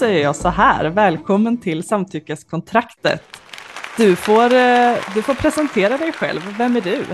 [0.00, 3.22] Säger jag så här, välkommen till samtyckeskontraktet.
[3.96, 7.04] Du får, eh, du får presentera dig själv, vem är du?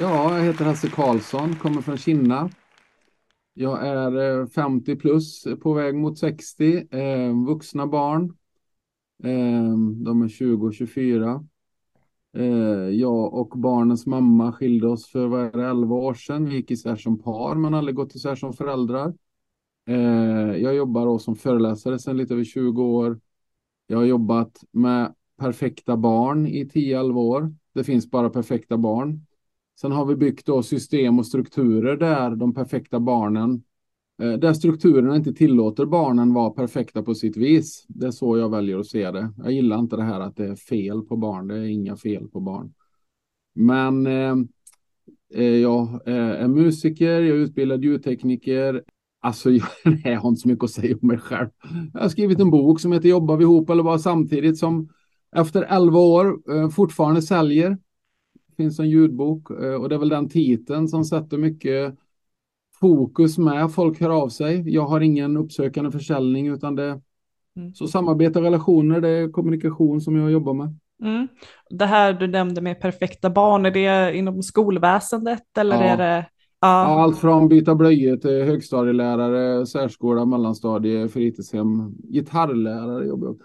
[0.00, 2.50] Ja, jag heter Hasse Karlsson, kommer från Kinna.
[3.54, 8.24] Jag är eh, 50 plus, på väg mot 60, eh, vuxna barn.
[9.24, 11.44] Eh, de är 20 och 24.
[12.36, 12.44] Eh,
[12.90, 16.48] jag och barnens mamma skilde oss för vad är det, 11 år sedan.
[16.48, 19.12] Vi gick isär som par men aldrig gått isär som föräldrar.
[19.88, 23.20] Eh, jag jobbar som föreläsare sedan lite över 20 år.
[23.86, 27.54] Jag har jobbat med perfekta barn i 10-11 år.
[27.74, 29.26] Det finns bara perfekta barn.
[29.80, 33.62] Sen har vi byggt då system och strukturer där de perfekta barnen,
[34.22, 37.84] eh, där strukturerna inte tillåter barnen vara perfekta på sitt vis.
[37.88, 39.32] Det är så jag väljer att se det.
[39.38, 41.48] Jag gillar inte det här att det är fel på barn.
[41.48, 42.74] Det är inga fel på barn.
[43.54, 44.36] Men eh,
[45.34, 48.82] eh jag är musiker, jag är utbildad ljudtekniker.
[49.20, 49.68] Alltså, jag,
[50.04, 51.48] jag har inte så mycket att säga om mig själv.
[51.92, 54.88] Jag har skrivit en bok som heter Jobbar vi ihop eller bara samtidigt som
[55.36, 57.70] efter 11 år eh, fortfarande säljer.
[58.48, 61.94] Det finns en ljudbok eh, och det är väl den titeln som sätter mycket
[62.80, 63.72] fokus med.
[63.72, 64.74] Folk hör av sig.
[64.74, 67.00] Jag har ingen uppsökande försäljning utan det
[67.56, 67.74] mm.
[67.74, 70.74] så samarbete och relationer, det är kommunikation som jag jobbar med.
[71.02, 71.28] Mm.
[71.70, 75.82] Det här du nämnde med perfekta barn, är det inom skolväsendet eller ja.
[75.82, 76.26] är det?
[76.60, 77.02] Ja.
[77.02, 83.36] allt från byta blöjor till högstadielärare, särskola, mellanstadie, fritidshem, gitarrlärare jobbar jag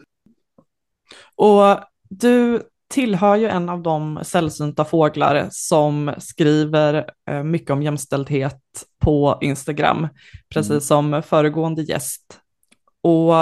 [1.35, 2.61] och du
[2.93, 8.61] tillhör ju en av de sällsynta fåglar som skriver eh, mycket om jämställdhet
[8.99, 10.07] på Instagram,
[10.49, 10.81] precis mm.
[10.81, 12.39] som föregående gäst.
[13.01, 13.33] Och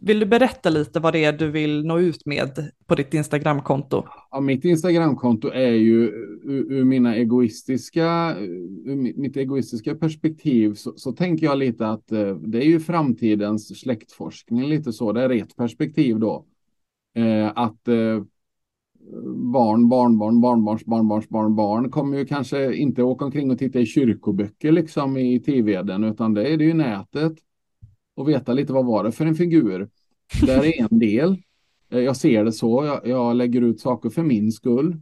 [0.00, 4.04] vill du berätta lite vad det är du vill nå ut med på ditt Instagramkonto?
[4.30, 6.04] Ja, mitt Instagramkonto är ju
[6.42, 8.36] ur, ur mina egoistiska,
[8.84, 13.80] ur mitt egoistiska perspektiv så, så, tänker jag lite att eh, det är ju framtidens
[13.80, 15.12] släktforskning lite så.
[15.12, 16.44] Det är ett perspektiv då
[17.14, 18.22] eh, att eh,
[19.52, 24.72] barn, barnbarn, barnbarns, barnbarns, barnbarn kommer ju kanske inte åka omkring och titta i kyrkoböcker
[24.72, 27.32] liksom i Tiveden, utan det är det ju nätet
[28.14, 29.88] och veta lite vad var det för en figur.
[30.40, 31.36] Det är en del.
[31.90, 32.84] Eh, jag ser det så.
[32.84, 34.92] Jag, jag, lägger ut saker för min skull.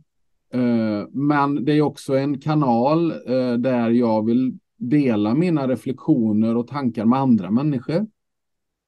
[0.53, 6.69] Eh, men det är också en kanal eh, där jag vill dela mina reflektioner och
[6.69, 8.07] tankar med andra människor.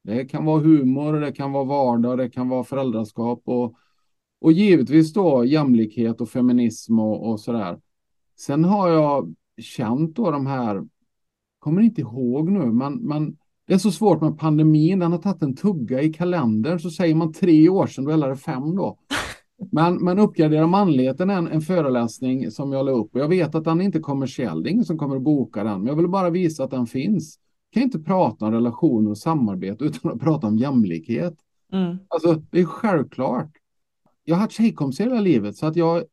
[0.04, 3.76] Det kan vara humor, det kan vara vardag, det kan vara föräldraskap och,
[4.40, 7.80] och givetvis då jämlikhet och feminism och, och sådär.
[8.38, 10.86] Sen har jag känt då de här,
[11.58, 13.36] kommer inte ihåg nu, men, men
[13.68, 17.14] det är så svårt med pandemin, den har tagit en tugga i kalendern, så säger
[17.14, 18.98] man tre år sedan, då är det fem då.
[19.72, 23.54] Men, men uppgradera manligheten är en, en föreläsning som jag la upp och jag vet
[23.54, 25.96] att den inte är kommersiell, det är ingen som kommer att boka den, men jag
[25.96, 27.38] vill bara visa att den finns
[27.70, 31.34] kan inte prata om relationer och samarbete utan att prata om jämlikhet.
[31.72, 31.98] Mm.
[32.08, 33.50] Alltså, det är självklart.
[34.24, 36.04] Jag har haft tjejkompisar hela livet så att jag,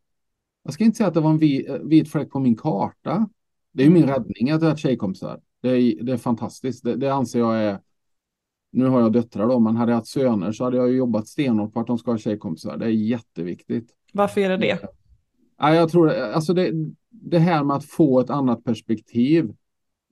[0.63, 3.29] jag ska inte säga att det var en vit, vit fläck på min karta.
[3.73, 4.15] Det är min mm.
[4.15, 5.39] räddning att jag har haft tjejkompisar.
[5.65, 6.83] Det är, det är fantastiskt.
[6.83, 7.79] Det, det, anser jag är,
[8.71, 11.73] nu har jag döttrar då, men hade jag haft söner så hade jag jobbat stenhårt
[11.73, 12.77] på att de ska ha tjejkompisar.
[12.77, 13.89] Det är jätteviktigt.
[14.13, 14.79] Varför är det det?
[15.57, 16.71] Ja, jag tror, alltså det,
[17.09, 19.53] det här med att få ett annat perspektiv.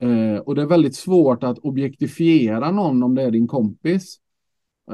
[0.02, 4.20] Eh, och det är väldigt svårt att objektifiera någon om det är din kompis.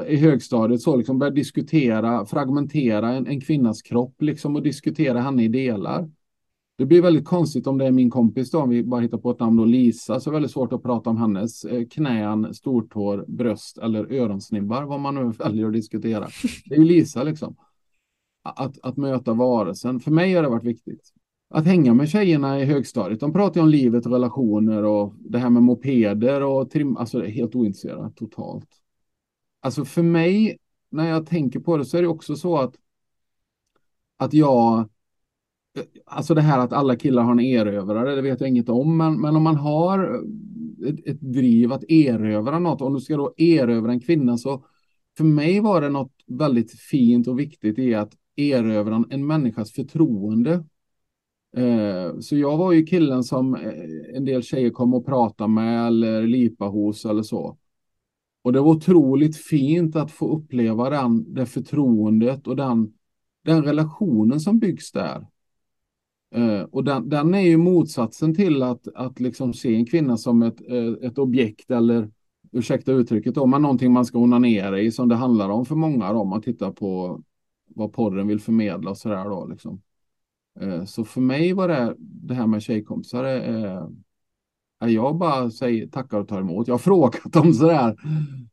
[0.08, 5.44] I högstadiet så liksom börja diskutera, fragmentera en, en kvinnas kropp liksom och diskutera henne
[5.44, 6.10] i delar.
[6.80, 9.32] Det blir väldigt konstigt om det är min kompis då, om vi bara hittar på
[9.32, 12.54] ett namn då, Lisa, så är det väldigt svårt att prata om hennes eh, knän,
[12.54, 16.28] stortår, bröst eller öronsnibbar, vad man nu väljer att diskutera.
[16.66, 17.56] Det är ju Lisa liksom.
[18.44, 20.00] Att, att möta varelsen.
[20.00, 21.14] För mig har det varit viktigt
[21.50, 23.20] att hänga med tjejerna i högstadiet.
[23.20, 26.98] De pratar ju om livet och relationer och det här med mopeder och trim.
[26.98, 28.70] Alltså det är helt ointresserat totalt.
[29.62, 30.58] Alltså för mig,
[30.90, 32.76] när jag tänker på det så är det också så att
[34.18, 34.90] att jag
[36.06, 39.22] Alltså det här att alla killar har en erövrare, det vet jag inget om, men,
[39.22, 40.24] men om man har
[40.88, 44.66] ett, ett driv att erövra något, om du ska då erövra en kvinna så
[45.18, 50.64] för mig var det något väldigt fint och viktigt i att erövra en människas förtroende
[51.56, 55.88] eh, så jag var ju killen som eh, en del tjejer kom och pratade med
[55.88, 57.58] eller lipa hos eller så.
[58.42, 62.94] Och det var otroligt fint att få uppleva den, det förtroendet och den,
[63.46, 65.28] den relationen som byggs där.
[66.36, 70.44] Eh, och den, den är ju motsatsen till att, att liksom se en kvinna som
[70.44, 72.10] ett, eh, ett objekt eller,
[72.52, 76.12] ursäkta uttrycket då, men någonting man ska onanera i som det handlar om för många
[76.12, 77.22] om man tittar på
[77.68, 79.82] vad porren vill förmedla och sådär då liksom.
[80.60, 83.76] Eh, så för mig var det, det här med tjejkompisar, eh,
[84.82, 86.68] eh Jag bara säger tackar och tar emot.
[86.68, 87.96] Jag har frågat dem sådär.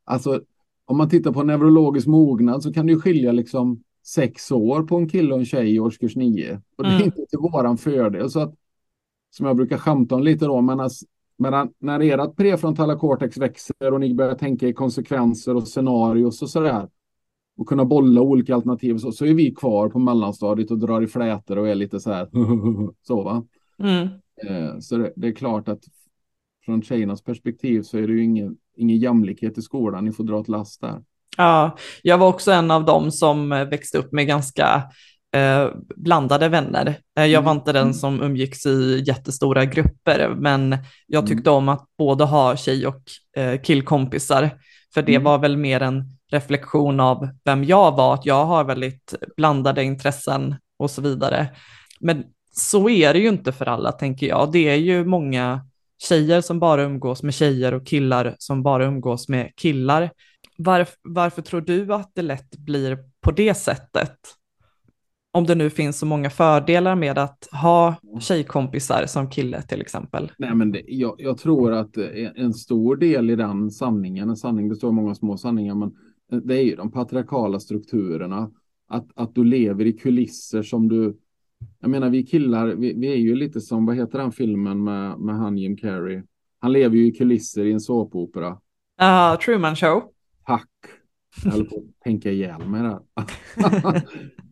[0.05, 0.41] Alltså,
[0.85, 4.97] om man tittar på neurologisk mognad så kan det ju skilja liksom sex år på
[4.97, 6.61] en kille och en tjej i årskurs nio.
[6.77, 7.05] Och det är Mm.
[7.05, 8.31] inte till våran fördel.
[8.31, 8.55] Så att,
[9.31, 11.07] som jag brukar skämta om lite då, men alltså,
[11.39, 16.51] men när ert prefrontala cortex växer och ni börjar tänka i konsekvenser och scenarios och
[16.51, 16.89] sådär
[17.59, 21.07] och kunna bolla olika alternativ så, så är vi kvar på mellanstadiet och drar i
[21.07, 22.29] flätor och är lite så här
[23.03, 23.47] så va.
[23.79, 24.09] Mm.
[24.47, 25.85] Eh, så det, det är klart att
[26.65, 30.05] från tjejernas perspektiv så är det ju ingen, ingen jämlikhet i skolan.
[30.05, 31.05] Ni får dra ett last där.
[31.37, 34.83] Ja, jag var också en av dem som eh, växte upp med ganska
[35.37, 36.99] eh, blandade vänner.
[37.19, 37.61] Eh, jag var Mm.
[37.61, 41.29] inte den som umgicks i jättestora grupper, men jag Mm.
[41.37, 43.03] tyckte om att både ha tjej och
[43.37, 44.51] eh, killkompisar,
[44.95, 45.25] för det Mm.
[45.25, 50.55] var väl mer en reflektion av vem jag var, att jag har väldigt blandade intressen
[50.79, 51.49] och så vidare.
[52.01, 54.53] Men så är det ju inte för alla, tänker jag.
[54.53, 55.61] Det är ju många
[56.09, 60.11] tjejer som bara umgås med tjejer och killar som bara umgås med killar.
[60.59, 64.19] Varf, varför tror du att det lätt blir på det sättet?
[65.33, 70.33] Om det nu finns så många fördelar med att ha tjejkompisar som kille till exempel.
[70.39, 72.05] Nej, men det, jag, jag tror att eh,
[72.35, 75.93] en stor del i den sanningen, en sanning består av många små sanningar, men
[76.33, 78.51] eh, det är ju de patriarkala strukturerna.
[78.89, 81.17] Att, att du lever i kulisser som du...
[81.81, 85.19] Jag menar, vi killar, vi, vi är ju lite som, vad heter den filmen med,
[85.19, 86.23] med han Jim Carrey?
[86.59, 88.49] Han lever ju i kulisser i en såpopera.
[89.03, 90.03] Uh, Truman Show.
[90.47, 90.71] Tack.
[91.45, 93.01] Jag höll på att tänka ihjäl mig där.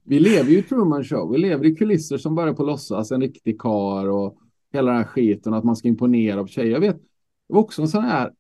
[0.05, 1.32] vi lever ju i Truman Show.
[1.32, 3.12] Vi lever i kulisser som bara är på låtsas.
[3.12, 4.38] En riktig kar och
[4.73, 5.55] hela den här skiten.
[5.55, 6.73] Att man ska imponera på tjejer.
[6.73, 8.32] Jag vet, det var också en sån här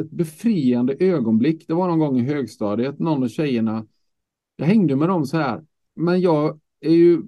[0.00, 1.64] ett befriande ögonblick.
[1.68, 2.98] Det var någon gång i högstadiet.
[2.98, 3.86] Någon av tjejerna.
[4.56, 5.64] Jag hängde med dem så här.
[5.94, 7.22] Men jag är ju.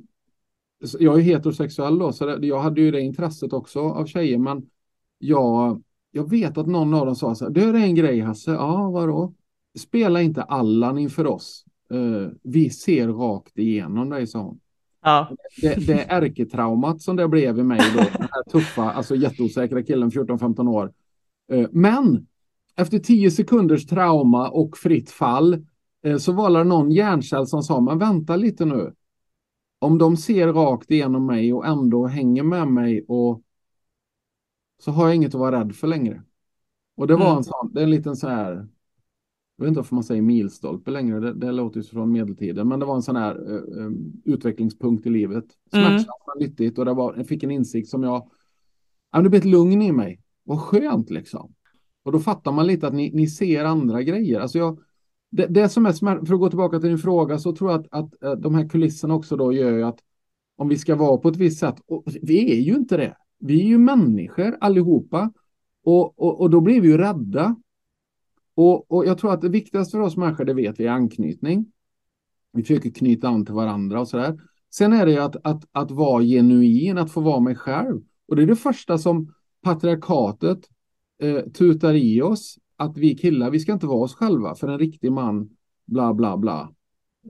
[0.98, 2.12] Jag är heterosexuell då.
[2.12, 4.38] Så det, jag hade ju det intresset också av tjejer.
[4.38, 4.70] Men
[5.18, 5.82] jag.
[6.10, 7.52] Jag vet att någon av dem sa så här.
[7.52, 8.50] Det är en grej Hasse.
[8.50, 9.34] Ja, vadå?
[9.78, 11.64] Spela inte Allan inför oss.
[11.94, 14.60] Uh, vi ser rakt igenom dig, sa hon.
[15.02, 15.28] Ja.
[15.62, 17.98] Det, det är ärketraumat som det blev i mig då.
[17.98, 20.92] Den här tuffa, alltså jätteosäkra killen, 14-15 år.
[21.52, 22.26] Uh, men
[22.76, 25.66] efter 10 sekunders trauma och fritt fall
[26.06, 28.94] uh, så var det någon hjärncell som sa, men vänta lite nu.
[29.78, 33.42] Om de ser rakt igenom mig och ändå hänger med mig och
[34.80, 36.22] så har jag inget att vara rädd för längre.
[36.96, 37.36] Och det var Mm.
[37.36, 38.68] en sån, det är en liten så här
[39.58, 42.80] jag vet inte varför man säger milstolpe längre, det, det låter ju från medeltiden, men
[42.80, 43.92] det var en sån här uh,
[44.24, 45.44] utvecklingspunkt i livet.
[45.72, 45.86] Mm.
[45.86, 48.30] Smärtsamt men nyttigt och det var, jag fick en insikt som jag,
[49.12, 50.20] ja, det blev ett lugn i mig.
[50.44, 51.54] Vad skönt liksom.
[52.04, 54.40] Och då fattar man lite att ni, ni ser andra grejer.
[54.40, 54.78] Alltså jag,
[55.30, 57.80] det, det som är smärt, för att gå tillbaka till din fråga, så tror jag
[57.80, 59.98] att, att uh, de här kulisserna också då gör ju att
[60.56, 63.16] om vi ska vara på ett visst sätt, och vi är ju inte det.
[63.38, 65.32] Vi är ju människor allihopa.
[65.84, 67.56] Och, och, och då blir vi ju rädda
[68.58, 71.66] och, och, jag tror att det viktigaste för oss människor, det vet vi, är anknytning.
[72.52, 74.40] Vi försöker knyta an till varandra och sådär.
[74.70, 78.00] Sen är det ju att, att, att vara genuin, att få vara mig själv.
[78.28, 80.58] Och det är det första som patriarkatet
[81.22, 82.58] eh, tutar i oss.
[82.76, 85.50] Att vi killar, vi ska inte vara oss själva för en riktig man,
[85.86, 86.72] bla bla bla.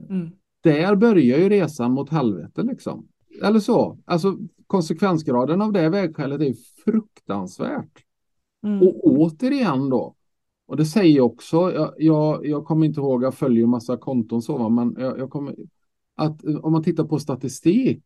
[0.09, 0.31] Mm.
[0.63, 3.07] Där börjar ju resan mot helvete liksom.
[3.43, 3.99] Eller så.
[4.05, 4.37] Alltså
[4.67, 8.03] konsekvensgraden av det vägskälet är fruktansvärt.
[8.63, 8.81] Mm.
[8.81, 10.15] Och återigen då,
[10.69, 14.41] och det säger jag också, jag, jag, jag kommer inte ihåg, jag följer massa konton
[14.41, 15.55] så, va, men jag, jag kommer,
[16.15, 18.03] att eh, om man tittar på statistik,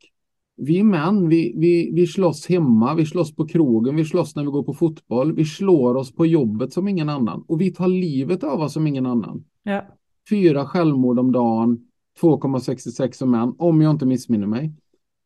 [0.56, 4.50] vi män, vi, vi, vi slåss hemma, vi slåss på krogen, vi slåss när vi
[4.50, 8.44] går på fotboll, vi slår oss på jobbet som ingen annan och vi tar livet
[8.44, 9.44] av oss som ingen annan.
[9.64, 9.82] Ja.
[10.30, 11.88] Fyra självmord om dagen,
[12.22, 14.74] 2,66 som män, om jag inte missminner mig.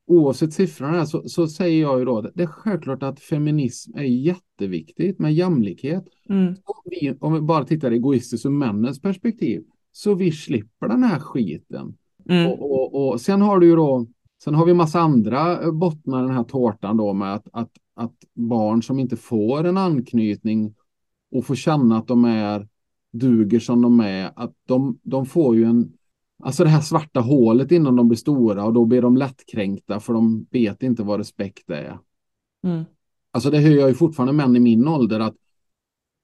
[0.10, 5.20] Oavsett siffrorna så, så säger jag ju då det är självklart att feminism är jätteviktigt
[5.20, 6.06] med jämlikhet.
[6.30, 6.48] Mm.
[6.48, 11.20] Om vi, om vi bara tittar egoistiskt ur männens perspektiv så vi slipper den här
[11.20, 11.98] skiten.
[12.30, 12.52] Mm.
[12.52, 14.08] Och, och, och sen har du ju då,
[14.44, 18.16] sen har vi massa andra bottnar i den här tårtan då med att, att, att
[18.34, 20.76] barn som inte får en anknytning
[21.32, 22.68] och får känna att de är,
[23.12, 25.92] duger som de är, att de, de får ju en,
[26.40, 30.14] alltså det här svarta hålet innan de blir stora och då blir de lättkränkta för
[30.14, 32.00] de vet inte vad respekt är.
[32.64, 32.86] Mm.
[33.32, 35.36] Alltså det hör jag ju fortfarande män i min ålder att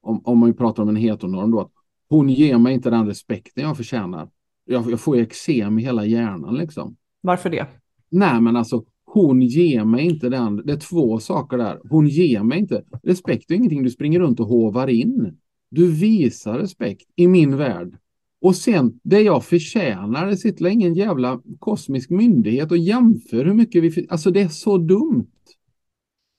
[0.01, 1.71] om, om man ju pratar om en heteronorm då, att
[2.09, 4.29] hon ger mig inte den respekten jag förtjänar.
[4.65, 6.95] Jag, jag får eksem i hela hjärnan liksom.
[7.21, 7.67] Varför det?
[8.09, 10.55] Nej, men alltså hon ger mig inte den.
[10.65, 11.79] Det är två saker där.
[11.89, 12.83] Hon ger mig inte.
[13.03, 15.37] Respekt är ingenting du springer runt och hovar in.
[15.69, 17.97] Du visar respekt i min värld.
[18.43, 23.83] Och sen det jag förtjänar, det sitter ingen jävla kosmisk myndighet och jämför hur mycket
[23.83, 24.07] vi...
[24.09, 25.31] Alltså det är så dumt.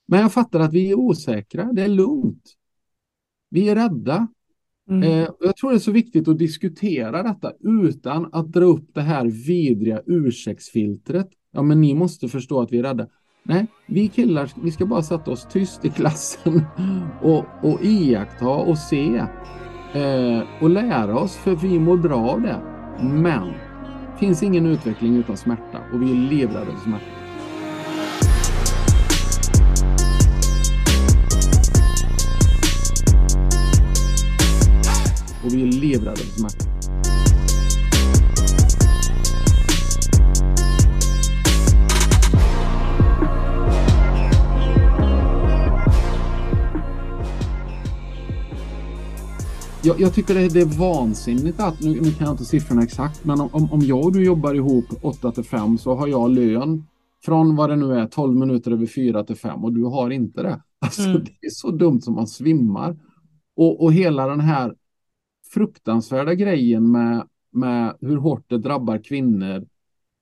[0.07, 1.71] Men jag fattar att vi är osäkra.
[1.73, 2.43] Det är lugnt.
[3.49, 4.27] Vi är rädda.
[4.89, 5.03] Mm.
[5.03, 9.01] Eh, jag tror det är så viktigt att diskutera detta utan att dra upp det
[9.01, 11.29] här vidriga ursäktsfiltret.
[11.51, 13.07] Ja, men ni måste förstå att vi är rädda.
[13.43, 16.65] Nej, vi killar, vi ska bara sätta oss tyst i klassen
[17.21, 19.25] och, och iaktta och se
[19.95, 22.59] eh, och lära oss, för vi mår bra av det.
[22.99, 27.05] Men det finns ingen utveckling utan smärta och vi är livrädda för smärta.
[35.45, 36.74] Och vi är livrädda för smärta.
[49.85, 53.25] Jag, jag, tycker det, det, är vansinnigt att, nu, nu, kan jag inte siffrorna exakt,
[53.25, 56.83] men om, om jag och du jobbar ihop 8 till 5 så har jag lön
[57.25, 60.43] från vad det nu är 12 minuter över 4 till 5 och du har inte
[60.43, 60.61] det.
[60.79, 61.23] Alltså mm.
[61.23, 62.97] det är så dumt som man svimmar.
[63.55, 64.75] Och, och hela den här
[65.53, 69.65] fruktansvärda grejen med, med hur hårt det drabbar kvinnor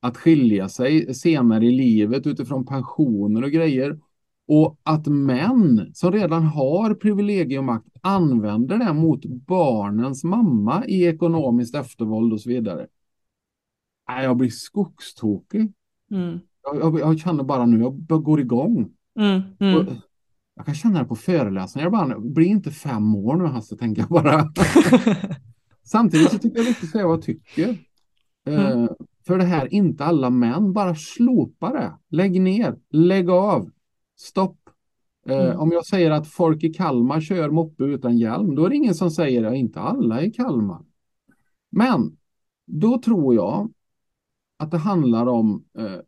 [0.01, 3.99] att skilja sig senare i livet utifrån pensioner och grejer.
[4.47, 11.05] Och att män som redan har privilegium och makt använder det mot barnens mamma i
[11.05, 12.87] ekonomiskt eftervåld och så vidare.
[14.07, 15.73] Jag blir skogstokig.
[16.11, 16.39] Mm.
[16.63, 18.89] Jag, jag, jag, känner bara nu, jag går igång.
[19.19, 19.87] Mm, mm.
[20.55, 21.85] jag kan känna det på föreläsningar.
[21.85, 24.53] Jag bara, bli inte fem år nu Hasse, tänker jag bara.
[25.83, 27.77] Samtidigt så tycker jag viktigt att säga vad jag tycker.
[28.45, 28.79] Mm.
[28.79, 28.89] Uh,
[29.27, 31.93] för det här, inte alla män, bara slopa det.
[32.09, 33.69] Lägg ner, lägg av,
[34.15, 34.69] stopp.
[35.25, 35.59] Eh, mm.
[35.59, 38.95] Om jag säger att folk i Kalmar kör moppe utan hjälm, då är det ingen
[38.95, 40.85] som säger att inte alla i Kalmar.
[41.69, 42.17] Men
[42.65, 43.73] då tror jag
[44.57, 45.99] att det handlar om, eh,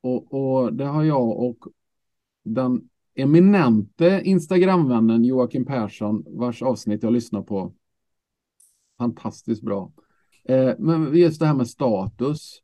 [0.00, 1.58] och, och, det har jag och
[2.44, 7.74] den eminente Instagramvännen Joakim Persson, vars avsnitt jag lyssnar på,
[8.98, 9.92] fantastiskt bra.
[10.44, 12.62] Eh, men just det här med status.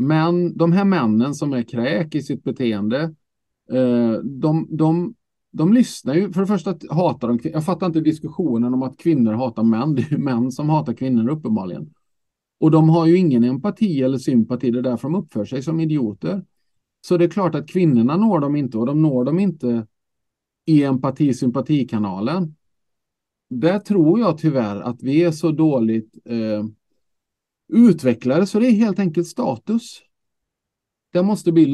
[0.00, 3.00] Men de här männen som är kräk i sitt beteende,
[3.72, 5.14] eh, de, de,
[5.52, 9.32] de lyssnar ju, för det första hatar de, jag fattar inte diskussionen om att kvinnor
[9.32, 11.94] hatar män, det är män som hatar kvinnor uppenbarligen.
[12.60, 15.80] Och de har ju ingen empati eller sympati, det är därför de uppför sig som
[15.80, 16.44] idioter.
[17.00, 19.86] Så det är klart att kvinnorna når dem inte och de når dem inte
[20.66, 22.54] i empati-sympatikanalen.
[23.50, 26.64] Där tror jag tyvärr att vi är så dåligt eh,
[27.72, 30.00] Utvecklare, så det är helt enkelt status.
[31.12, 31.66] Det måste bli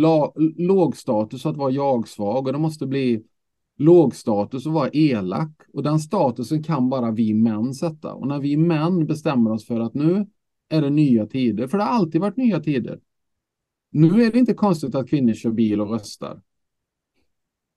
[0.57, 3.23] lågstatus att vara jag-svag och det måste bli
[3.76, 5.62] lågstatus att vara elak.
[5.73, 8.15] Och den statusen kan bara vi män sätta.
[8.15, 10.26] Och när vi män bestämmer oss för att nu
[10.69, 13.00] är det nya tider, för det har alltid varit nya tider.
[13.91, 16.43] Nu är det inte konstigt att kvinnor kör bil och röstar.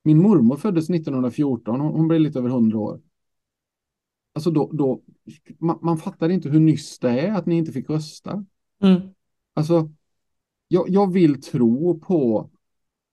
[0.04, 3.02] Min mormor föddes 1914, hon, hon blev lite över 100 år.
[4.40, 5.02] Alltså då, då
[5.60, 8.46] man, man fattar inte hur nyss det är att ni inte fick rösta.
[8.84, 9.02] Mm.
[9.54, 9.92] Alltså,
[10.68, 12.50] jag, jag vill tro på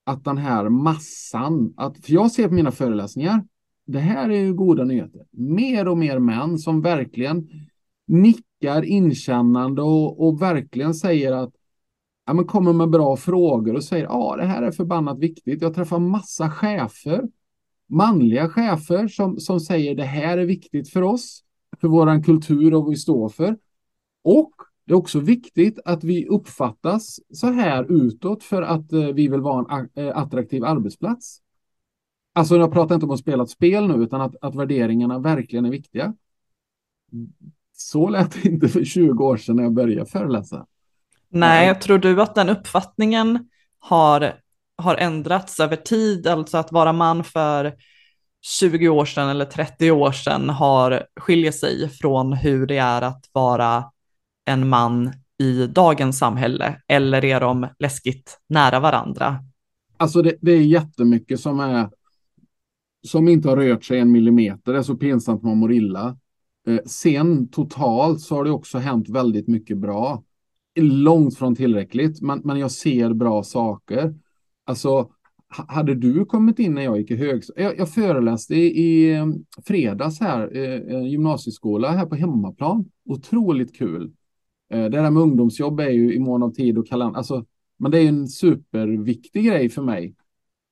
[0.04, 3.44] att den här massan, att, för jag ser på mina föreläsningar,
[3.86, 5.26] det här är ju goda nyheter.
[5.30, 7.48] Mer och mer män som verkligen
[8.06, 11.52] nickar inkännande och, och verkligen säger att
[12.26, 15.62] ja, men kommer med bra frågor och säger ja, det här är förbannat viktigt.
[15.62, 17.24] Jag träffar massa chefer,
[17.88, 21.42] manliga chefer som, som säger det här är viktigt för oss,
[21.80, 23.56] för våran kultur och vad vi står för.
[24.24, 24.52] Och
[24.86, 29.40] det är också viktigt att vi uppfattas så här utåt för att eh, vi vill
[29.40, 31.40] vara en eh, attraktiv arbetsplats.
[32.32, 35.64] Alltså jag pratar inte om att spela ett spel nu, utan att, att värderingarna verkligen
[35.64, 36.14] är viktiga.
[37.72, 40.66] Så lät det inte för 20 år sedan när jag började föreläsa.
[41.28, 44.32] Nej, tror du att den uppfattningen har,
[44.78, 47.74] har ändrats över tid, alltså att vara man för
[48.60, 53.24] 20 år sedan eller 30 år sedan har skiljer sig från hur det är att
[53.32, 53.84] vara
[54.44, 59.38] en man i dagens samhälle eller är de läskigt nära varandra?
[59.96, 61.90] Alltså det, det är jättemycket som är
[63.06, 64.72] som inte har rört sig en millimeter.
[64.72, 66.16] Det är så pinsamt man mår illa.
[66.66, 70.22] Eh, sen totalt så har det också hänt väldigt mycket bra.
[70.80, 74.14] Långt från tillräckligt, men, men jag ser bra saker.
[74.66, 75.10] Alltså,
[75.48, 77.64] hade du kommit in när jag gick i högstadiet?
[77.64, 79.26] Jag, jag föreläste i, i eh,
[79.64, 82.84] fredags här, eh, gymnasieskola här på hemmaplan.
[83.04, 84.12] Otroligt kul.
[84.70, 87.18] Eh, det där med ungdomsjobb är ju i mån av tid och kalender.
[87.18, 87.44] Alltså,
[87.78, 90.14] men det är en superviktig grej för mig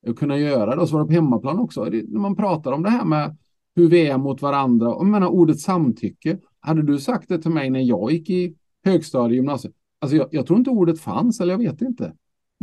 [0.06, 1.84] att kunna göra det och svara på hemmaplan också.
[1.84, 3.36] Det, när man pratar om det här med
[3.76, 4.94] hur vi är mot varandra.
[4.94, 6.38] Och menar ordet samtycke.
[6.60, 9.74] Hade du sagt det till mig när jag gick i högstadie gymnasiet?
[9.98, 12.12] Alltså jag, jag tror inte ordet fanns eller jag vet inte.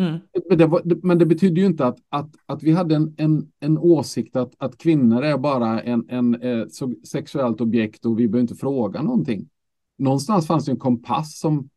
[0.01, 0.19] Mm.
[0.49, 3.51] Men, det var, men det betyder ju inte att, att, att vi hade en, en,
[3.59, 6.65] en åsikt att, att kvinnor är bara en, en eh,
[7.03, 9.49] sexuellt objekt och vi behöver inte fråga någonting.
[9.97, 11.69] Någonstans fanns det en kompass som,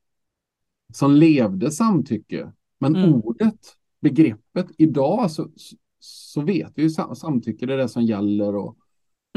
[0.92, 2.52] som levde samtycke.
[2.80, 3.14] Men Mm.
[3.14, 3.60] ordet,
[4.00, 8.56] begreppet, idag så, så, så vet vi ju sam, samtycke, det är det som gäller.
[8.56, 8.76] Och,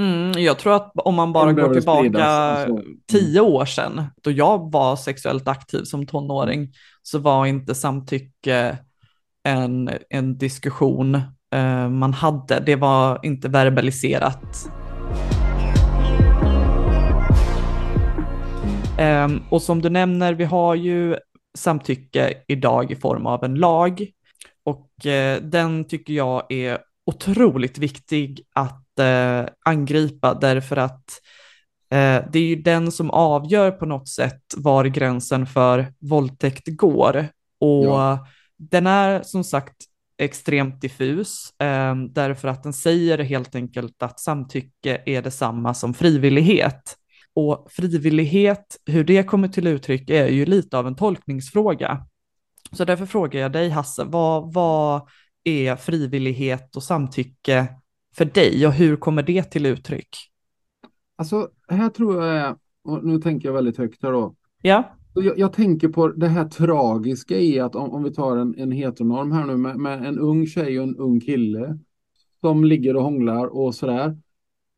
[0.01, 2.83] Mm, jag tror att om man bara går tillbaka spridas, alltså.
[3.11, 8.77] tio år sedan, då jag var sexuellt aktiv som tonåring, så var inte samtycke
[9.43, 11.15] en, en diskussion
[11.55, 12.59] eh, man hade.
[12.59, 14.69] Det var inte verbaliserat.
[18.97, 21.17] Ehm, och som du nämner, vi har ju
[21.57, 24.07] samtycke idag i form av en lag
[24.63, 31.03] och eh, den tycker jag är otroligt viktig att eh, angripa därför att
[31.91, 37.27] eh, det är ju den som avgör på något sätt var gränsen för våldtäkt går.
[37.59, 38.27] Och Ja.
[38.57, 39.75] den är som sagt
[40.17, 46.95] extremt diffus eh, därför att den säger helt enkelt att samtycke är detsamma som frivillighet.
[47.35, 52.05] Och frivillighet, hur det kommer till uttryck är ju lite av en tolkningsfråga.
[52.71, 55.01] Så därför frågar jag dig Hasse, vad, vad
[55.43, 57.67] är frivillighet och samtycke
[58.17, 60.09] för dig och hur kommer det till uttryck?
[61.15, 64.83] alltså, här tror jag, och nu tänker jag väldigt högt här då, Ja,
[65.13, 68.71] Jag, jag tänker på det här tragiska i att om, om vi tar en, en
[68.71, 71.79] heteronorm här nu med, med en ung tjej och en ung kille
[72.41, 74.17] som ligger och hånglar och sådär.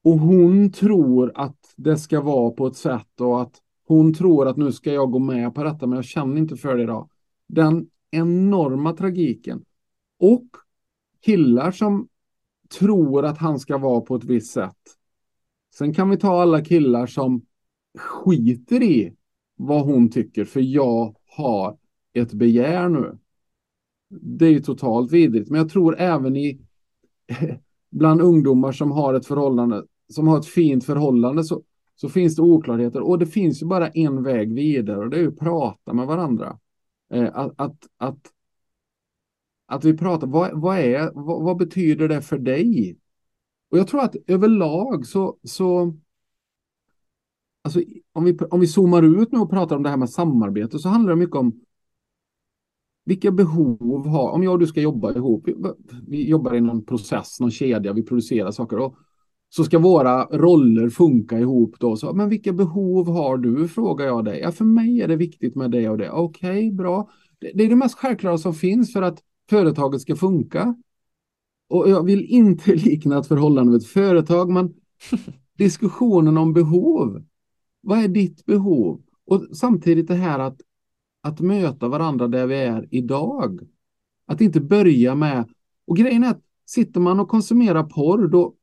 [0.03, 3.55] Och hon tror att det ska vara på ett sätt och att
[3.87, 6.77] hon tror att nu ska jag gå med på detta men jag känner inte för
[6.77, 7.09] det idag.
[7.47, 9.65] Den enorma tragiken.
[10.19, 10.45] Och
[11.21, 12.07] killar som
[12.79, 14.77] tror att han ska vara på ett visst sätt.
[15.75, 17.45] Sen kan vi ta alla killar som
[17.97, 19.15] skiter i
[19.55, 21.77] vad hon tycker, för jag har
[22.13, 23.17] ett begär nu.
[24.09, 26.61] Det är ju totalt vidrigt, men jag tror även i
[27.91, 31.63] bland ungdomar som har ett förhållande, som har ett fint förhållande så,
[31.95, 35.21] så finns det oklarheter och det finns ju bara en väg vidare och det är
[35.21, 36.59] ju att prata med varandra.
[37.13, 38.19] Eh, att, att, att,
[39.69, 42.97] att vi pratar, vad, vad, är, vad, vad betyder det för dig?
[43.71, 45.93] Och jag tror att överlag så, så
[47.61, 47.81] Alltså,
[48.13, 50.89] om, vi, om vi zoomar ut nu och pratar om det här med samarbete så
[50.89, 51.61] handlar det mycket om
[53.05, 55.55] vilka behov har, om jag och du ska jobba ihop, vi,
[56.07, 58.95] vi jobbar i någon process, någon kedja, vi producerar saker och
[59.49, 61.95] så ska våra roller funka ihop då.
[61.95, 64.39] Så, men vilka behov har du, frågar jag dig.
[64.39, 66.11] Ja, för mig är det viktigt med det och det.
[66.11, 67.09] Okej, bra.
[67.39, 70.75] Det, det är det mest självklara som finns för att företaget ska funka.
[71.69, 74.73] Och jag vill inte likna ett förhållande med ett företag, men
[75.57, 77.23] diskussionen om behov.
[77.81, 79.01] Vad är ditt behov?
[79.25, 80.61] Och samtidigt det här att,
[81.21, 83.59] att möta varandra där vi är idag.
[84.25, 85.49] Att inte börja med...
[85.87, 88.55] Och grejen är att sitter man och konsumerar porr, då...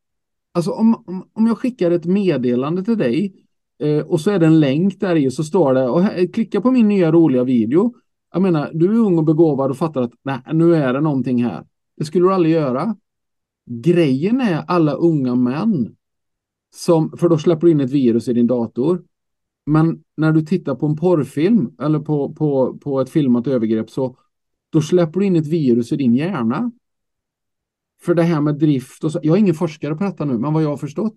[0.52, 3.46] Alltså om, om, om jag skickar ett meddelande till dig
[3.78, 6.60] eh, och så är det en länk där i så står det och här, klicka
[6.60, 7.94] på min nya roliga video.
[8.32, 11.44] Jag menar, du är ung och begåvad och fattar att nej, nu är det någonting
[11.44, 11.66] här.
[11.96, 12.96] Det skulle du aldrig göra.
[13.70, 15.96] Grejen är alla unga män
[16.74, 19.04] som, för då släpper du in ett virus i din dator.
[19.66, 24.16] Men när du tittar på en porrfilm eller på, på, på ett filmat övergrepp så
[24.70, 26.72] då släpper du in ett virus i din hjärna.
[28.02, 30.52] För det här med drift och så, jag är ingen forskare på detta nu, men
[30.52, 31.16] vad jag har förstått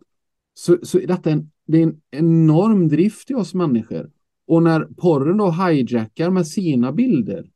[0.53, 4.11] så, så är detta en, det är en enorm drift i oss människor.
[4.49, 7.49] Och när porren då hijackar med sina bilder,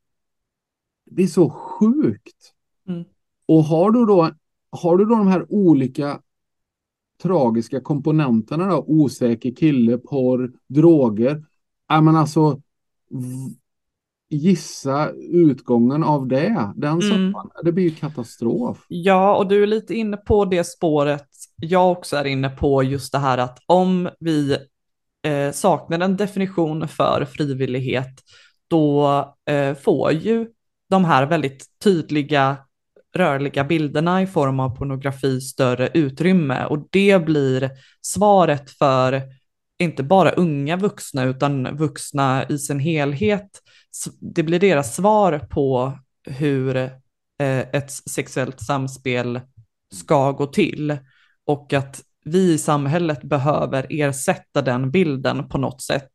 [1.05, 2.53] det blir så sjukt.
[2.87, 3.03] Mm.
[3.45, 4.29] Och har du då,
[4.69, 6.19] har du då de här olika
[7.21, 11.45] tragiska komponenterna då, osäker kille, porr, droger.
[11.87, 12.61] Ja men alltså
[14.29, 16.73] gissa utgången av det.
[16.75, 17.01] Den Mm.
[17.33, 18.85] soffan, det blir ju katastrof.
[18.87, 23.11] Ja, och du är lite inne på det spåret jag också är inne på, just
[23.11, 24.57] det här att om vi
[25.23, 28.21] eh, saknar en definition för frivillighet,
[28.67, 29.07] då
[29.49, 30.47] eh, får ju
[30.89, 32.57] de här väldigt tydliga
[33.15, 39.21] rörliga bilderna i form av pornografi större utrymme och det blir svaret för
[39.79, 43.49] inte bara unga vuxna utan vuxna i sin helhet.
[44.19, 46.89] Det blir deras svar på hur eh,
[47.59, 49.39] ett sexuellt samspel
[49.93, 50.97] ska gå till
[51.45, 56.11] och att vi i samhället behöver ersätta den bilden på något sätt.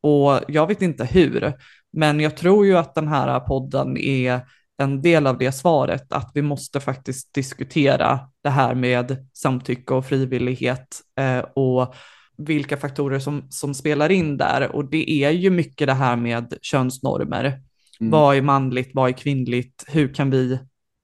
[0.00, 1.52] Och jag vet inte hur,
[1.92, 4.40] men jag tror ju att den här podden är
[4.78, 10.06] en del av det svaret, att vi måste faktiskt diskutera det här med samtycke och
[10.06, 11.94] frivillighet eh, och
[12.38, 14.76] vilka faktorer som, som spelar in där.
[14.76, 17.44] Och det är ju mycket det här med könsnormer.
[18.00, 18.10] Mm.
[18.10, 20.58] Vad är manligt, vad är kvinnligt, hur kan vi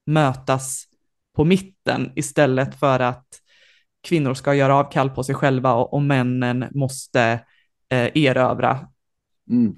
[0.07, 0.85] mötas
[1.37, 3.27] på mitten istället för att
[4.03, 7.21] kvinnor ska göra avkall på sig själva och, och männen måste
[7.88, 8.79] eh, erövra.
[9.51, 9.77] Mm.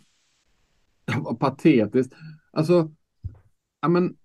[1.16, 2.12] Vad patetiskt.
[2.52, 2.90] Alltså,
[3.80, 4.16] ja men,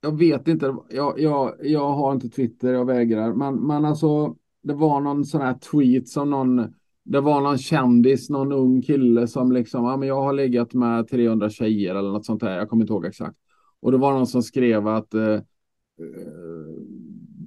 [0.00, 4.74] jag vet inte, jag, jag, jag har inte Twitter, jag vägrar, men, men alltså, det
[4.74, 9.52] var någon sån här tweet som någon, det var någon kändis, någon ung kille som
[9.52, 12.82] liksom, ja men jag har legat med 300 tjejer eller något sånt där, jag kommer
[12.82, 13.36] inte ihåg exakt.
[13.80, 15.40] Och det var någon som skrev att eh, eh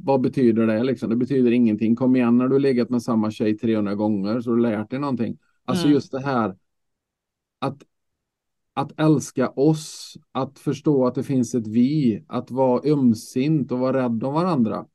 [0.08, 1.10] vad betyder det liksom?
[1.10, 1.96] Det betyder ingenting.
[1.96, 5.38] Kom igen när du legat med samma tjej 300 gånger så du lärt dig någonting.
[5.66, 5.94] Alltså mm.
[5.94, 6.56] just det här
[7.60, 7.84] att,
[8.74, 14.04] att älska oss, att förstå att det finns ett vi, att vara ömsint och vara
[14.04, 14.86] rädd om varandra.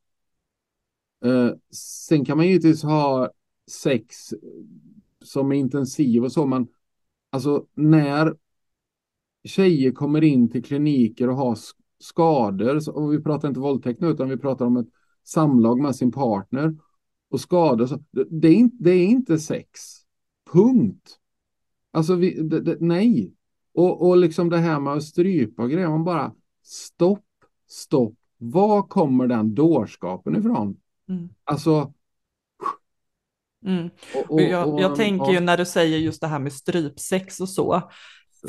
[1.24, 3.30] Eh, sen kan man givetvis ha
[3.70, 4.34] sex
[5.24, 6.68] som är intensiv och så, men
[7.30, 8.36] alltså när
[9.44, 11.58] tjejer kommer in till kliniker och har
[11.98, 14.88] skador, och vi pratar inte våldtäkt nu, utan vi pratar om ett
[15.24, 16.76] samlag med sin partner
[17.30, 17.88] och skador.
[18.30, 19.80] Det är, inte, det är inte sex.
[20.52, 21.18] Punkt.
[21.90, 23.32] Alltså, vi, det, det, nej.
[23.74, 26.32] Och, och liksom det här med att strypa och grejer, man bara
[26.62, 27.24] stopp,
[27.68, 28.14] stopp.
[28.38, 30.76] Var kommer den dårskapen ifrån?
[31.08, 31.28] Mm.
[31.44, 31.92] Alltså.
[33.66, 33.90] Mm.
[34.14, 37.48] Och, och, jag, jag tänker ju när du säger just det här med strypsex och
[37.48, 37.90] så,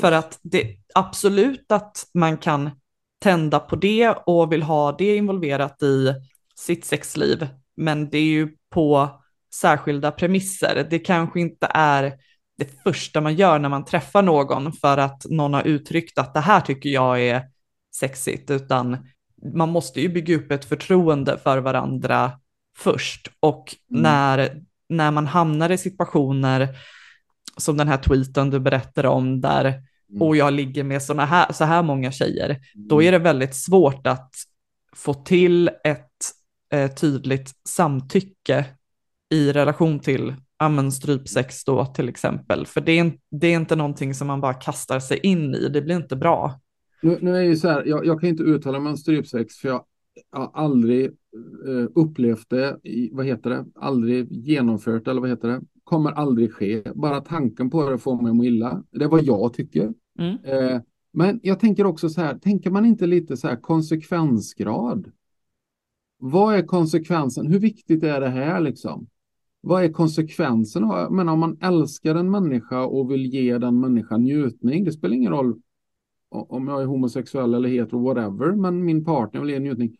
[0.00, 2.70] för att det absolut att man kan
[3.18, 6.14] tända på det och vill ha det involverat i
[6.54, 7.48] sitt sexliv.
[7.76, 9.20] Men det är ju på
[9.54, 10.86] särskilda premisser.
[10.90, 12.12] Det kanske inte är
[12.58, 16.40] det första man gör när man träffar någon för att någon har uttryckt att det
[16.40, 17.42] här tycker jag är
[17.96, 19.08] sexigt, utan
[19.54, 22.32] man måste ju bygga upp ett förtroende för varandra
[22.76, 23.28] först.
[23.40, 24.02] Och mm.
[24.02, 26.68] när, när man hamnar i situationer
[27.56, 30.22] som den här tweeten du berättar om, där mm.
[30.22, 32.60] och jag ligger med såna här, så här många tjejer, mm.
[32.88, 34.34] då är det väldigt svårt att
[34.92, 36.13] få till ett
[36.74, 38.66] eh, tydligt samtycke
[39.30, 42.66] i relation till amen, strypsex då till exempel.
[42.66, 45.82] För det är, det är inte någonting som man bara kastar sig in i, det
[45.82, 46.60] blir inte bra.
[47.02, 49.68] Nu, nu är ju så här, jag, jag kan inte uttala mig om strypsex för
[49.68, 49.84] jag
[50.32, 51.04] har aldrig
[51.68, 56.52] eh, upplevt det, i, vad heter det, aldrig genomfört eller vad heter det, kommer aldrig
[56.52, 56.82] ske.
[56.94, 58.82] Bara tanken på det får mig att må illa.
[58.90, 59.92] Det är vad jag tycker.
[60.18, 60.36] Mm.
[60.44, 60.80] Eh,
[61.12, 65.12] men jag tänker också så här, tänker man inte lite så här konsekvensgrad?
[66.18, 67.46] Vad är konsekvensen?
[67.46, 69.06] Hur viktigt är det här liksom?
[69.60, 70.88] Vad är konsekvensen?
[71.10, 75.32] Men om man älskar en människa och vill ge den människan njutning, det spelar ingen
[75.32, 75.60] roll
[76.28, 79.96] om jag är homosexuell eller hetero, whatever, men min partner vill ge njutning.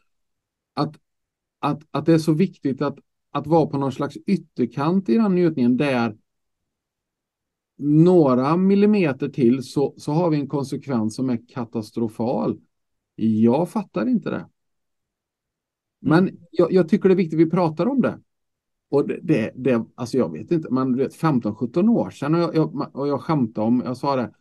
[0.74, 0.96] Att,
[1.58, 2.98] att, att det är så viktigt att,
[3.30, 6.16] att vara på någon slags ytterkant i den njutningen där
[7.76, 12.60] några millimeter till så, så har vi en konsekvens som är katastrofal.
[13.14, 14.48] Jag fattar inte det.
[16.04, 16.36] Men mm.
[16.50, 18.18] jag, jag tycker det är viktigt att vi pratar om det.
[18.90, 22.96] Och det, det, det alltså jag vet inte, men 15-17 år sedan och jag, jag,
[22.96, 24.32] och jag skämtade om, jag sa det,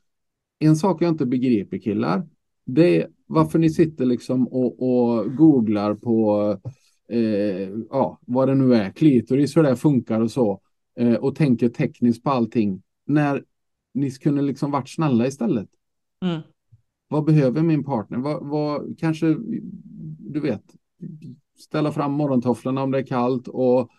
[0.59, 2.27] en sak jag inte begriper killar,
[2.65, 6.49] det är varför ni sitter liksom och, och googlar på
[7.09, 10.61] eh, ja, vad det nu är, klitoris, hur det funkar och så,
[10.95, 13.43] eh, och tänker tekniskt på allting när
[13.93, 15.69] ni kunde liksom varit snälla istället.
[16.21, 16.41] Mm.
[17.07, 18.17] Vad behöver min partner?
[18.17, 19.37] Vad, vad, kanske,
[20.19, 20.63] du vet,
[21.63, 23.89] ställa fram morgontofflorna om det är kallt och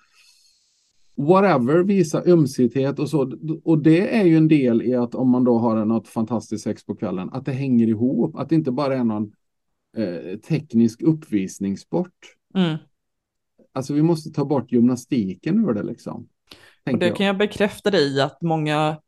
[1.16, 3.32] whatever, visa ömsighet och så.
[3.64, 6.86] Och det är ju en del i att om man då har något fantastiskt sex
[6.86, 9.32] på kvällen, att det hänger ihop, att det inte bara är någon
[9.96, 12.36] eh, teknisk uppvisningssport.
[12.54, 12.76] Mm.
[13.72, 16.28] Alltså vi måste ta bort gymnastiken ur det liksom.
[16.92, 17.16] Och det jag.
[17.16, 19.00] kan jag bekräfta dig i att många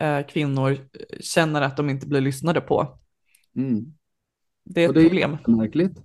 [0.00, 0.78] eh, kvinnor
[1.20, 2.98] känner att de inte blir lyssnade på.
[3.56, 3.94] Mm.
[4.64, 5.36] Det är ett det problem.
[5.44, 6.02] Det är märkligt.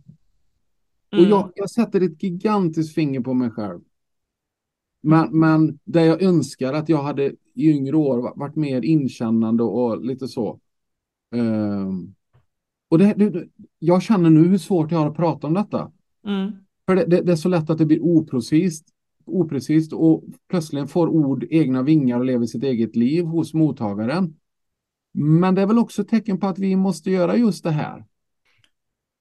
[1.11, 1.25] Mm.
[1.25, 3.79] Och jag, jag sätter ett gigantiskt finger på mig själv.
[5.01, 5.39] Men, mm.
[5.39, 10.27] men där jag önskar att jag hade i yngre år varit mer inkännande och lite
[10.27, 10.59] så.
[11.31, 12.15] Um,
[12.89, 13.47] och det, det,
[13.79, 15.91] jag känner nu hur svårt jag har att prata om detta.
[16.25, 16.51] Mm.
[16.85, 18.93] För det, det, det, är så lätt att det blir oprecist
[19.29, 24.35] oprecist och plötsligt får ord egna vingar och lever sitt eget liv hos mottagaren.
[25.13, 28.05] Men det är väl också ett tecken på att vi måste göra just det här.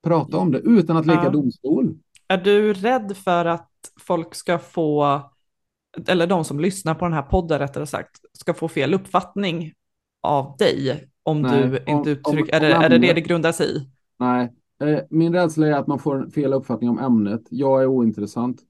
[0.02, 1.30] Prata om det utan att leka ja.
[1.30, 1.98] domstol.
[2.28, 5.20] Är du rädd för att folk ska få,
[6.08, 9.72] eller de som lyssnar på den här podden rättare sagt, ska få fel uppfattning
[10.22, 13.76] av dig om Nej, du inte uttrycker, är, det, är det det det grundar sig
[13.76, 13.88] i?
[14.18, 17.42] Nej, eh, min rädsla är att man får en fel uppfattning om ämnet.
[17.50, 18.60] Jag är ointressant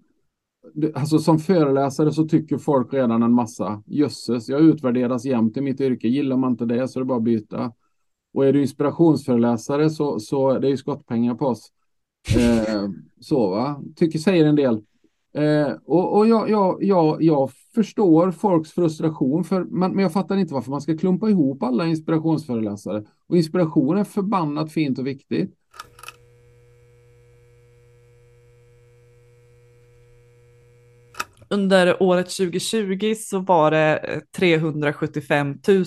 [0.94, 3.82] alltså som föreläsare så tycker folk redan en massa.
[3.86, 6.08] Jösses, jag utvärderas jämt i mitt yrke.
[6.08, 7.72] Gillar man inte det så är det bara att byta.
[8.34, 11.72] Och är du inspirationsföreläsare så, så det är ju skottpengar på oss.
[12.36, 12.88] Eh,
[13.20, 14.82] så va, tycker säger en del.
[15.34, 20.36] Eh, och och jag, jag, jag, jag förstår folks frustration, för, men, men jag fattar
[20.36, 23.04] inte varför man ska klumpa ihop alla inspirationsföreläsare.
[23.28, 25.54] Och inspiration är förbannat fint och viktigt.
[31.50, 35.84] Under året 2020 så var det eh, 375 000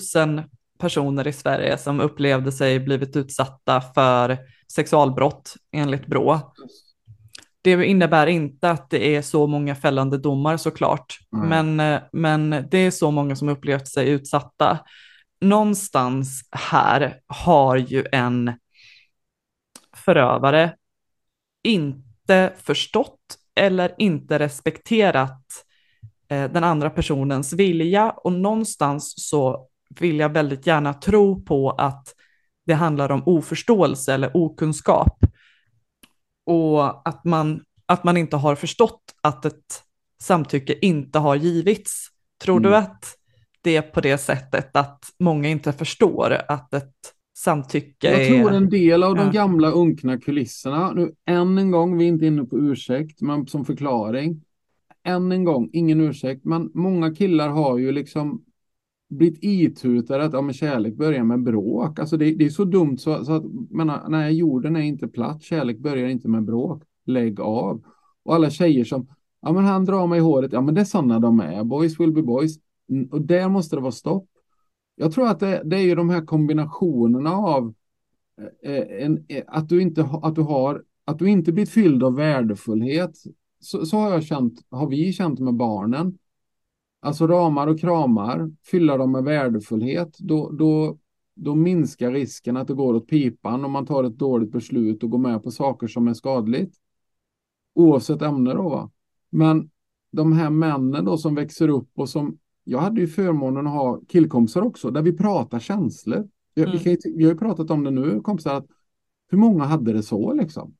[0.82, 4.38] personer i Sverige som upplevde sig blivit utsatta för
[4.72, 6.52] sexualbrott enligt Brå.
[7.62, 11.76] Det innebär inte att det är så många fällande domar såklart, mm.
[11.76, 14.78] men, men det är så många som upplevt sig utsatta.
[15.40, 18.52] Någonstans här har ju en
[19.96, 20.74] förövare
[21.64, 25.46] inte förstått eller inte respekterat
[26.28, 29.68] eh, den andra personens vilja och någonstans så
[30.00, 32.14] vill jag väldigt gärna tro på att
[32.66, 35.18] det handlar om oförståelse eller okunskap
[36.46, 39.82] och att man, att man inte har förstått att ett
[40.22, 42.06] samtycke inte har givits.
[42.44, 42.70] Tror mm.
[42.70, 43.18] du att
[43.62, 46.94] det är på det sättet att många inte förstår att ett
[47.36, 48.20] samtycke är...
[48.20, 49.24] Jag tror en del av ja.
[49.24, 53.46] de gamla unkna kulisserna, nu än en gång, vi är inte inne på ursäkt, men
[53.46, 54.44] som förklaring.
[55.04, 58.44] Än en gång, ingen ursäkt, men många killar har ju liksom
[59.12, 61.98] blivit itutade att ja, men kärlek börjar med bråk.
[61.98, 65.42] Alltså det, det är så dumt så, så att menar, nej, jorden är inte platt.
[65.42, 66.82] Kärlek börjar inte med bråk.
[67.06, 67.82] Lägg av.
[68.22, 69.06] Och alla tjejer som,
[69.42, 70.52] ja men han drar mig i håret.
[70.52, 71.64] Ja men det är sådana de är.
[71.64, 72.56] Boys will be boys.
[72.90, 74.28] Mm, och där måste det vara stopp.
[74.96, 77.74] Jag tror att det, det är ju de här kombinationerna av
[78.64, 82.02] eh, eh en, eh, att, du inte, att, du har, att du inte blivit fylld
[82.02, 83.16] av värdefullhet.
[83.60, 86.18] Så, så har jag känt, har vi känt med barnen.
[87.04, 90.98] Alltså ramar och kramar, fylla dem med värdefullhet, då, då,
[91.34, 95.10] då minskar risken att det går åt pipan om man tar ett dåligt beslut och
[95.10, 96.76] går med på saker som är skadligt.
[97.74, 98.68] Oavsett ämne då.
[98.68, 98.90] Va?
[99.30, 99.70] Men
[100.12, 104.00] de här männen då som växer upp och som, jag hade ju förmånen att ha
[104.08, 106.28] killkompisar också, där vi pratar känslor.
[106.54, 106.78] Mm.
[106.84, 108.66] Vi, vi, har ju pratat om det nu, kompisar, att
[109.28, 110.74] hur många hade det så liksom?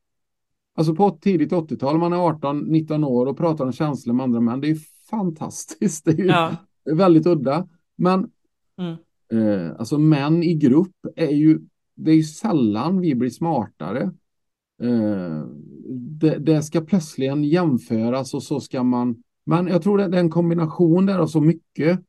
[0.75, 4.61] Alltså på tidigt 80-tal, man är 18-19 år och pratar om känslor med andra män.
[4.61, 4.77] Det är
[5.13, 6.05] fantastiskt.
[6.05, 6.55] Det är ju ja.
[6.83, 7.67] väldigt udda.
[7.95, 8.29] Men
[8.77, 8.95] mm.
[9.33, 11.59] eh, alltså män i grupp är ju,
[11.95, 14.01] det är ju sällan vi blir smartare.
[14.81, 15.45] Eh,
[15.89, 20.21] det, det, ska plötsligen jämföras och så ska man, men jag tror det, det är
[20.21, 21.99] en kombination där av så mycket.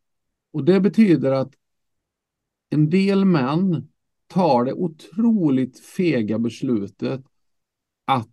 [0.53, 1.55] Och det betyder att
[2.71, 3.89] en del män
[4.27, 7.25] tar det otroligt fega beslutet
[8.05, 8.31] att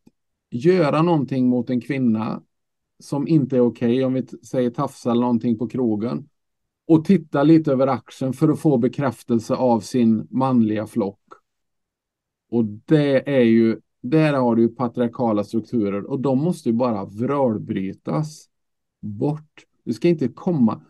[0.51, 2.41] göra någonting mot en kvinna
[3.01, 6.29] som inte är okej, okay, om vi säger tafsa eller någonting på krogen,
[6.87, 11.19] och titta lite över axeln för att få bekräftelse av sin manliga flock.
[12.49, 17.05] Och det är ju, där har du ju patriarkala strukturer och de måste ju bara
[17.05, 18.49] vrålbrytas
[19.01, 19.65] bort.
[19.83, 20.81] Du ska inte komma.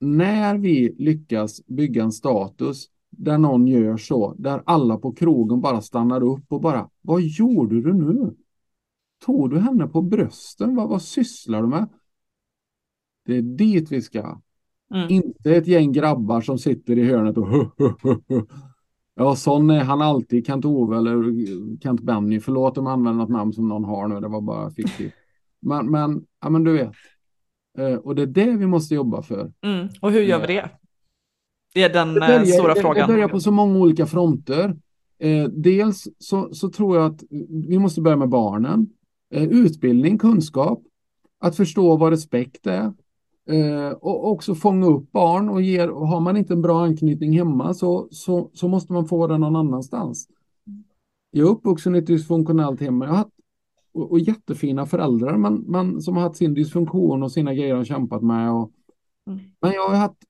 [0.00, 5.80] När vi lyckas bygga en status där någon gör så, där alla på krogen bara
[5.80, 8.34] stannar upp och bara, vad gjorde du nu?
[9.24, 10.76] Tog du henne på brösten?
[10.76, 11.88] Vad, vad sysslar du med?
[13.24, 14.40] Det är dit vi ska.
[14.94, 15.10] Mm.
[15.10, 17.46] Inte ett gäng grabbar som sitter i hörnet och
[19.18, 22.40] Ja, sån är han alltid, Kent Ove eller Kent Benny.
[22.40, 25.12] Förlåt om jag använder något namn som någon har nu, det var bara fiktivt.
[25.60, 26.92] Men, men, ja, men du vet.
[27.78, 29.52] Eh, och det är det vi måste jobba för.
[29.62, 29.88] Mm.
[30.00, 30.70] Och hur gör vi det?
[31.74, 33.08] Det är den det börjar, stora det, frågan.
[33.08, 34.76] Det börjar på så många olika fronter.
[35.18, 37.22] Eh, dels så, så tror jag att
[37.68, 38.86] vi måste börja med barnen.
[39.30, 40.82] Eh, utbildning, kunskap,
[41.38, 42.92] att förstå vad respekt är.
[43.48, 47.74] Eh, och också fånga upp barn och ger, har man inte en bra anknytning hemma
[47.74, 50.28] så, så, så måste man få den någon annanstans.
[51.30, 53.02] Jag är uppvuxen i ett dysfunktionellt hem.
[53.02, 53.30] Jag har haft,
[53.92, 57.86] och, och jättefina föräldrar men, men som har haft sin dysfunktion och sina grejer och
[57.86, 58.52] kämpat med.
[58.52, 58.72] Och,
[59.26, 59.38] mm.
[59.60, 60.24] Men jag har haft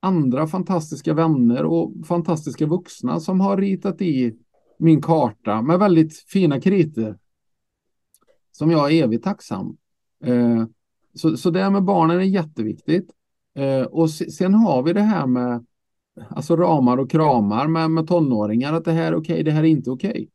[0.00, 4.38] andra fantastiska vänner och fantastiska vuxna som har ritat i
[4.78, 7.18] min karta med väldigt fina kriter
[8.58, 9.76] som jag är evigt tacksam.
[10.24, 10.64] Eh,
[11.14, 13.10] så, så det med barnen är jätteviktigt.
[13.54, 15.64] Eh, och se, sen har vi det här med
[16.28, 19.62] alltså ramar och kramar med, med tonåringar, att det här är okej, okay, det här
[19.62, 20.10] är inte okej.
[20.10, 20.26] Okay.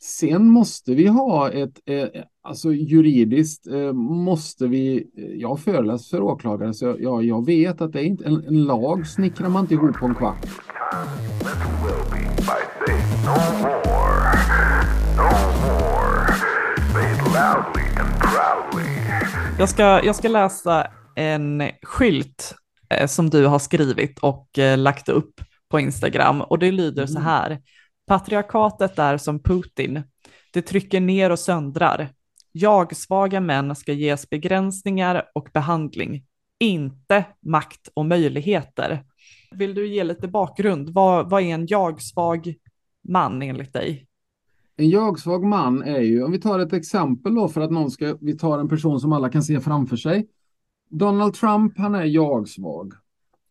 [0.00, 6.10] Sen måste vi ha ett, eh, alltså juridiskt eh, måste vi, eh, jag har föreläst
[6.10, 9.48] för åklagare så jag, jag, jag vet att det är inte, en, en lag snickrar
[9.48, 10.46] man inte ihop på en kvart.
[19.58, 22.54] Jag ska, jag ska läsa en skylt
[22.90, 27.14] eh, som du har skrivit och eh, lagt upp på Instagram och det lyder mm.
[27.14, 27.62] så här.
[28.06, 30.02] Patriarkatet är som Putin.
[30.52, 32.08] Det trycker ner och söndrar.
[32.52, 36.24] Jag-svaga män ska ges begränsningar och behandling,
[36.60, 39.04] inte makt och möjligheter.
[39.50, 40.90] Vill du ge lite bakgrund?
[40.90, 42.54] Vad, vad är en jag-svag
[43.08, 44.06] man enligt dig?
[44.76, 48.16] En jag-svag man är ju, om vi tar ett exempel då för att någon ska,
[48.20, 50.26] vi tar en person som alla kan se framför sig.
[50.90, 52.92] Donald Trump, han är jag-svag.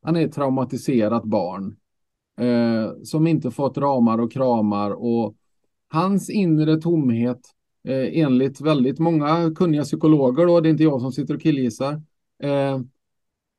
[0.01, 1.75] Han är ett traumatiserat barn
[2.39, 5.35] eh, som inte fått ramar och kramar och
[5.87, 7.41] hans inre tomhet
[7.87, 11.93] eh, enligt väldigt många kunniga psykologer då, det är inte jag som sitter och killgissar.
[12.43, 12.79] Eh,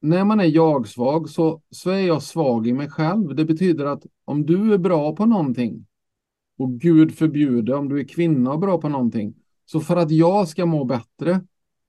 [0.00, 3.35] när man är jag-svag så, så är jag svag i mig själv.
[3.35, 5.87] Det betyder att om du är bra på någonting
[6.59, 9.35] och Gud förbjude om du är kvinna och bra på någonting.
[9.64, 11.40] Så för att jag ska må bättre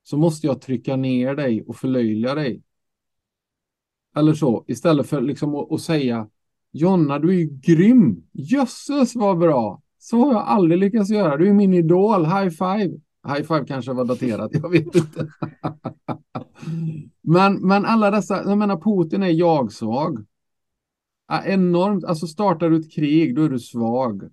[0.03, 2.61] så måste jag trycka ner dig och förlöjliga dig.
[4.15, 6.29] Eller så, istället för liksom att, att säga
[6.71, 8.23] Jonna, du är ju grym.
[8.31, 9.81] Jösses vad bra.
[9.97, 11.37] Så har jag aldrig lyckats göra.
[11.37, 12.25] Du är min idol.
[12.25, 12.99] High five.
[13.27, 15.27] High five kanske var daterat, jag vet inte.
[17.21, 20.25] men, men alla dessa, jag menar Putin är jag-svag.
[21.45, 24.29] enormt, alltså startar du ett krig, då är du svag.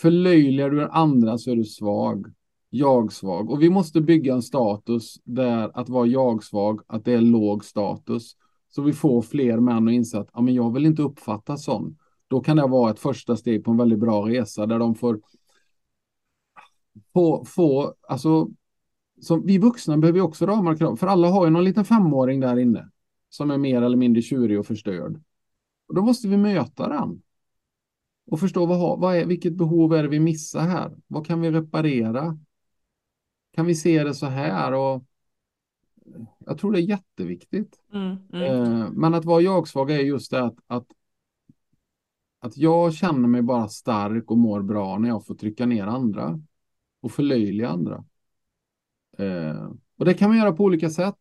[0.00, 2.26] Förlöjligar du andra så är du svag.
[2.70, 3.50] Jag-svag.
[3.50, 8.36] Och vi måste bygga en status där att vara jag-svag, att det är låg status.
[8.68, 11.98] Så vi får fler män att inse att ja, men jag vill inte uppfattas sån.
[12.28, 15.20] Då kan det vara ett första steg på en väldigt bra resa där de får
[17.12, 18.48] få, få alltså,
[19.20, 21.84] som vi vuxna behöver ju också ramar och krav, för alla har ju någon liten
[21.84, 22.90] femåring där inne
[23.30, 25.22] som är mer eller mindre tjurig och förstörd.
[25.88, 27.22] Och då måste vi möta den.
[28.30, 30.96] Och förstå vad, vad är, vilket behov är det vi missar här?
[31.06, 32.38] Vad kan vi reparera?
[33.54, 34.72] Kan vi se det så här?
[34.72, 35.04] Och
[36.38, 37.80] jag tror det är jätteviktigt.
[37.92, 38.42] Mm, mm.
[38.42, 40.86] Eh, men att vara jag-svag är just det att, att,
[42.40, 46.40] att jag känner mig bara stark och mår bra när jag får trycka ner andra
[47.00, 48.04] och förlöjliga andra.
[49.18, 51.18] Eh, och det kan man göra på olika sätt.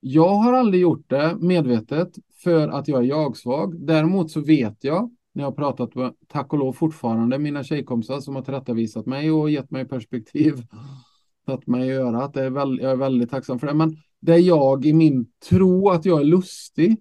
[0.00, 3.86] Jag har aldrig gjort det medvetet för att jag är jag-svag.
[3.86, 8.20] Däremot så vet jag när jag har pratat med, tack och lov fortfarande, mina tjejkompisar
[8.20, 10.66] som har tillrättavisat mig och gett mig perspektiv
[11.46, 12.34] tagit mig i örat.
[12.34, 13.74] Det är väl, jag är väldigt tacksam för det.
[13.74, 16.96] Men det jag i min tro att jag är lustig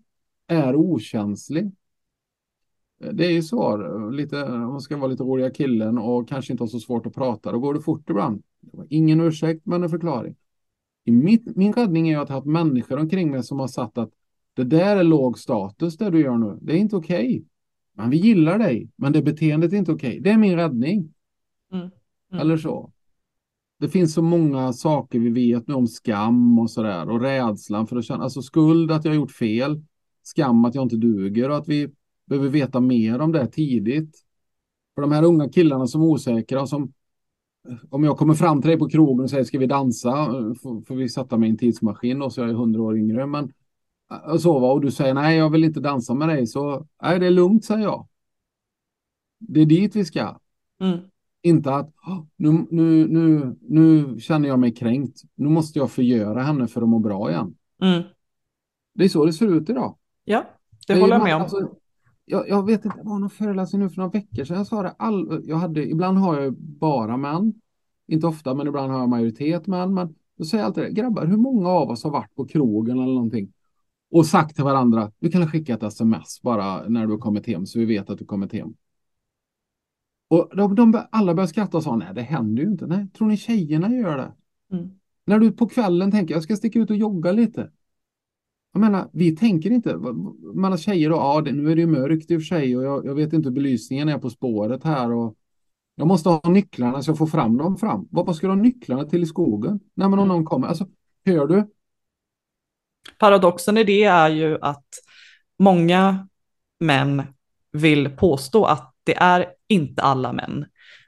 [0.47, 1.71] är okänslig.
[3.13, 3.77] Det är ju så,
[4.11, 7.15] lite, om man ska vara lite roliga killen och kanske inte ha så svårt att
[7.15, 8.43] prata, då går det fort ibland.
[8.89, 10.35] Ingen ursäkt, men en förklaring.
[11.05, 14.09] I mitt, min räddning är att ha haft människor omkring mig som har sagt att
[14.53, 16.57] det där är låg status det du gör nu.
[16.61, 17.25] Det är inte okej.
[17.25, 17.43] Okay.
[17.93, 20.09] Men vi gillar dig, men det beteendet är inte okej.
[20.09, 20.19] Okay.
[20.19, 21.13] Det är min räddning.
[21.71, 21.89] Mm.
[22.31, 22.41] Mm.
[22.41, 22.91] Eller så
[23.79, 27.97] det finns så många saker vi vet nu om skam och sådär och rädslan för
[27.97, 29.83] att känna, alltså skuld att jag har gjort fel,
[30.23, 31.89] skam att jag inte duger och att vi
[32.25, 34.17] behöver veta mer om det tidigt.
[34.95, 36.93] För de här unga killarna som är osäkra och som
[37.89, 40.25] om jag kommer fram till dig på krogen och säger ska vi dansa,
[40.61, 43.25] får, får vi sätta mig i en tidsmaskin och så jag är hundra år yngre,
[43.25, 43.51] men
[44.39, 47.25] så va, och du säger nej, jag vill inte dansa med dig, så nej, det
[47.25, 48.07] är lugnt, säger jag.
[49.39, 50.39] Det är dit vi ska.
[50.81, 50.99] Mm.
[51.41, 51.93] Inte att
[52.35, 55.21] nu, nu, nu, nu känner jag mig kränkt.
[55.35, 57.55] Nu måste jag förgöra henne för att må bra igen.
[57.81, 58.03] Mm.
[58.93, 59.97] Det är så det ser ut idag.
[60.23, 60.45] Ja,
[60.87, 61.41] det, det håller jag med om.
[61.41, 61.69] Alltså,
[62.25, 64.57] jag, jag, vet inte, det var någon föreläsning nu för några veckor sedan.
[64.57, 67.53] Jag sa det, all, jag hade, ibland har jag bara män.
[68.07, 69.93] Inte ofta, men ibland har jag majoritet män.
[69.93, 73.13] Men då säger jag alltid grabbar, hur många av oss har varit på krogen eller
[73.13, 73.53] någonting
[74.11, 77.65] och sagt till varandra, du kan skicka ett sms bara när du har kommit hem
[77.65, 78.73] så vi vet att du kommit hem.
[80.27, 82.87] Och de, de, alla började skratta och sa nej, det händer ju inte.
[82.87, 84.31] Nej, tror ni tjejerna gör det?
[84.75, 84.89] Mm.
[85.25, 87.71] När du på kvällen tänker jag ska sticka ut och jogga lite.
[88.73, 89.97] Jag menar, vi tänker inte,
[90.53, 92.83] mellan tjejer och ja, det, nu är det ju mörkt i och för sig och
[92.83, 95.35] jag, jag vet inte hur belysningen är på spåret här och
[95.95, 98.07] jag måste ha nycklarna så jag får fram dem fram.
[98.11, 99.79] Vad ska du ha nycklarna till i skogen?
[99.93, 100.87] Nej, men om någon kommer, alltså,
[101.25, 101.67] hör du?
[103.17, 104.87] Paradoxen i det är ju att
[105.59, 106.27] många
[106.79, 107.23] män
[107.71, 110.65] vill påstå att det är inte alla män.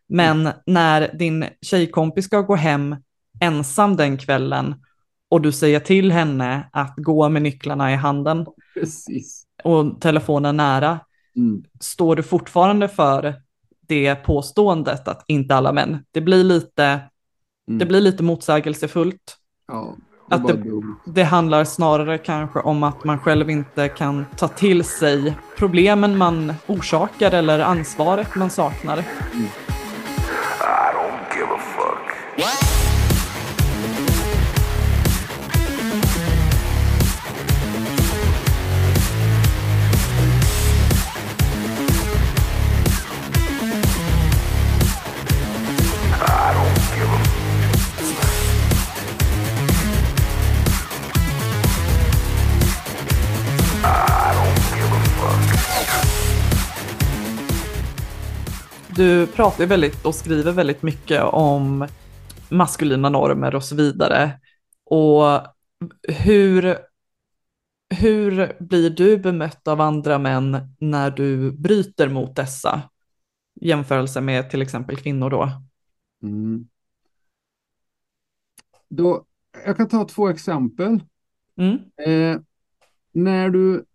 [0.08, 0.54] Men mm.
[0.66, 2.95] när din tjejkompis ska gå hem
[3.39, 4.76] ensam den kvällen
[5.30, 9.45] och du säger till henne att gå med nycklarna i handen Precis.
[9.64, 10.99] och telefonen nära,
[11.36, 11.64] mm.
[11.80, 13.36] står du fortfarande för
[13.88, 16.06] det påståendet att inte alla män?
[16.12, 16.84] Det blir lite,
[17.68, 17.80] mm.
[17.80, 19.38] det blir lite motsägelsefullt.
[19.68, 19.95] Ja
[20.32, 20.63] att det,
[21.03, 26.53] det, handlar snarare kanske om att man själv inte kan ta till sig problemen man
[26.67, 29.03] orsakar eller ansvaret man saknar.
[29.34, 29.47] Mm.
[59.02, 61.88] Du pratar väldigt och skriver väldigt mycket om
[62.49, 64.39] maskulina normer och så vidare.
[64.84, 65.24] Och
[66.08, 66.78] hur,
[67.89, 72.82] hur blir du bemött av andra män när du bryter mot dessa?
[73.62, 75.52] Jämförelse med till exempel kvinnor då.
[76.24, 76.68] Mm.
[78.89, 79.26] då
[79.66, 81.04] jag kan ta två exempel.
[81.58, 81.78] Mm.
[82.08, 82.41] Eh,
[83.12, 83.86] när du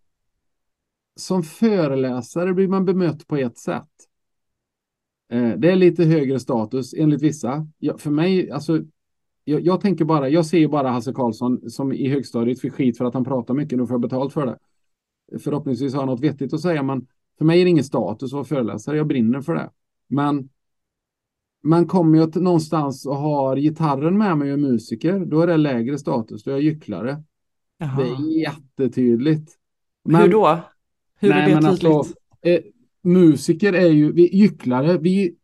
[1.17, 3.89] som föreläsare blir man bemött på ett sätt.
[5.29, 7.69] Eh, det är lite högre status enligt vissa.
[7.79, 8.83] Ja, för mig, alltså,
[9.45, 13.05] jag, jag, tänker bara, jag ser bara Hasse Karlsson som i högstadiet fick skit för
[13.05, 14.59] att han pratar mycket, nu får jag betalt för det.
[15.39, 17.07] Förhoppningsvis har han något vettigt att säga, men
[17.39, 19.71] för mig är det ingen status att vara föreläsare, jag brinner för det.
[20.09, 20.49] Men
[21.63, 25.57] man kommer ju någonstans och har gitarren med mig och är musiker, då är det
[25.57, 27.23] lägre status, då är jag gycklare.
[27.79, 27.97] Jaha.
[27.97, 29.53] Det är jättetydligt.
[30.05, 30.59] Men, Hur då?
[31.19, 31.97] Hur nej, är det alltså, tydligt?
[31.97, 32.76] Alltså,
[33.07, 35.37] musiker är ju, vi, gycklare, vi...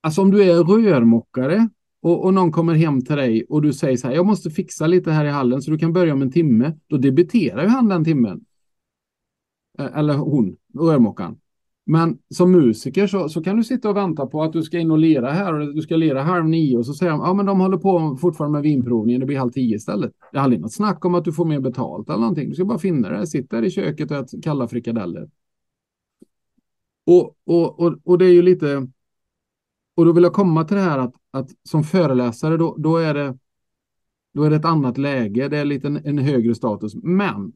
[0.00, 1.68] Alltså om du är rörmokare
[2.02, 4.86] och, och någon kommer hem till dig och du säger så här, jag måste fixa
[4.86, 6.72] lite här i hallen så du kan börja om en timme.
[6.86, 8.44] Då debiterar ju han den timmen.
[9.78, 11.36] Eh, eller hon, rörmokaren.
[11.90, 14.90] Men som musiker så, så kan du sitta och vänta på att du ska in
[14.90, 17.46] och lera här och du ska lera halv nio och så säger de ja men
[17.46, 20.12] de håller på fortfarande med vinprovningen, det blir halv tio istället.
[20.32, 22.48] Det är aldrig något snack om att du får mer betalt eller någonting.
[22.48, 23.26] Du ska bara finna det.
[23.26, 25.28] sitta där i köket och äta kalla frikadeller.
[27.08, 28.88] Och, och, och, och det är ju lite,
[29.94, 33.14] och då vill jag komma till det här att, att som föreläsare då, då är
[33.14, 33.38] det
[34.34, 36.94] då är det ett annat läge, det är lite en, en högre status.
[36.94, 37.52] Men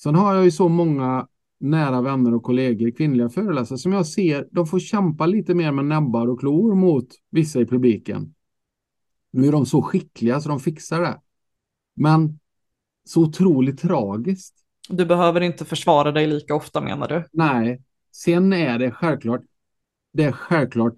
[0.00, 1.28] sen har jag ju så många
[1.58, 5.84] nära vänner och kollegor, kvinnliga föreläsare, som jag ser, de får kämpa lite mer med
[5.84, 8.34] näbbar och klor mot vissa i publiken.
[9.30, 11.20] Nu är de så skickliga så de fixar det.
[11.94, 12.38] Men
[13.04, 14.54] så otroligt tragiskt.
[14.88, 17.28] Du behöver inte försvara dig lika ofta menar du?
[17.32, 17.82] Nej.
[18.14, 19.42] Sen är det självklart,
[20.12, 20.94] det är självklart,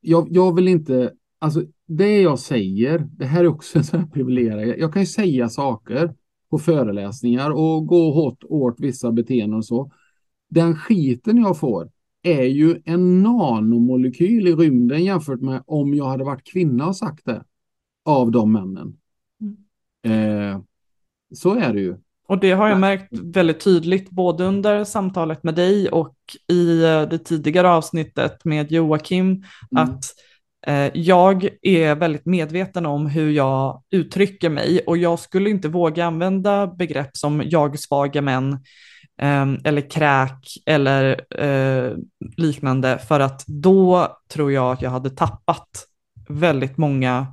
[0.00, 4.06] jag, jag vill inte, alltså det jag säger, det här är också en sån här
[4.06, 4.74] privilegium.
[4.78, 6.14] Jag kan ju säga saker
[6.50, 9.92] på föreläsningar och gå hårt åt vissa beteenden och så.
[10.48, 11.90] Den skiten jag får
[12.22, 17.24] är ju en nanomolekyl i rymden jämfört med om jag hade varit kvinna och sagt
[17.24, 17.44] det
[18.04, 18.96] av de männen.
[19.40, 20.52] Mm.
[20.52, 20.62] Eh,
[21.34, 21.96] så är det ju.
[22.30, 26.16] Och det har jag märkt väldigt tydligt både under samtalet med dig och
[26.52, 29.44] i eh, det tidigare avsnittet med Joakim, mm.
[29.72, 30.04] att
[30.66, 36.06] Eh, jag är väldigt medveten om hur jag uttrycker mig och jag skulle inte våga
[36.06, 38.58] använda begrepp som jag-svaga män
[39.22, 41.92] ehm, eller kräk eller eh,
[42.36, 45.86] liknande för att då tror jag att jag hade tappat
[46.28, 47.26] väldigt många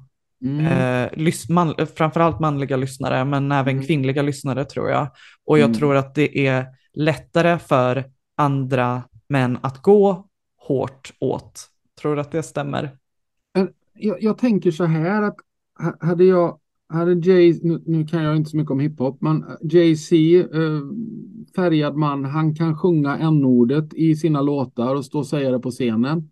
[0.44, 0.66] Mm.
[0.66, 3.86] Eh, man, framförallt manliga lyssnare, men även mm.
[3.86, 5.08] kvinnliga lyssnare tror jag.
[5.46, 5.78] Och jag mm.
[5.78, 8.04] tror att det är lättare för
[8.36, 10.28] andra män att gå
[10.58, 11.70] hårt åt.
[12.02, 12.98] Tror du att det stämmer?
[14.00, 15.36] jag, jag, tänker så här att
[16.00, 16.60] hade jag,
[16.90, 20.82] hade Jay, nu, nu kan jag inte så mycket om hiphop, men Jay-Z, eh,
[21.56, 25.72] färgad man, han kan sjunga n-ordet i sina låtar och stå och säga det på
[25.72, 26.32] scenen.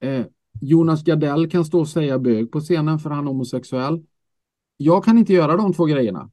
[0.00, 0.24] Eh,
[0.60, 4.02] Jonas Gardell kan stå och säga bög på scenen för han är homosexuell.
[4.76, 6.30] Jag kan inte göra de två grejerna.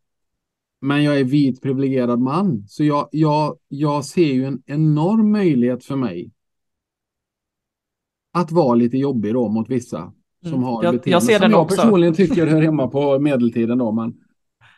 [0.81, 5.85] Men jag är vit privilegierad man, så jag, jag, jag ser ju en enorm möjlighet
[5.85, 6.31] för mig
[8.33, 10.63] att vara lite jobbig då mot vissa som mm.
[10.63, 11.75] har jag, beteende jag ser den som också.
[11.75, 13.77] jag personligen tycker hör hemma på medeltiden.
[13.77, 14.13] Då, men,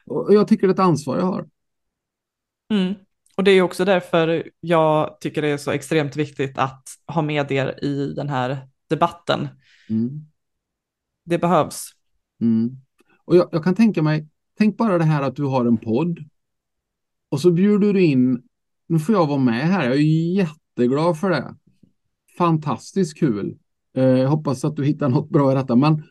[0.06, 1.48] och jag tycker det är ett ansvar jag har.
[2.74, 2.94] Mm.
[3.36, 7.52] Och det är också därför jag tycker det är så extremt viktigt att ha med
[7.52, 9.48] er i den här debatten.
[9.90, 10.26] Mm.
[11.26, 11.92] Det behövs.
[12.42, 12.78] Mm.
[13.26, 14.28] Och jag, jag, kan tänka mig,
[14.58, 16.20] tänk bara det här att du har en podd
[17.30, 18.42] och så bjuder du in,
[18.88, 21.56] nu får jag vara med här, jag är jätteglad för det.
[22.38, 23.58] Fantastiskt kul.
[23.96, 25.76] Eh, jag hoppas att du hittar något bra i detta.
[25.76, 26.04] Men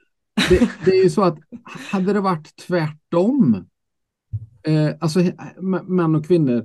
[0.48, 3.66] det, det är ju så att hade det varit tvärtom,
[4.62, 5.20] eh, alltså
[5.86, 6.64] män och kvinnor,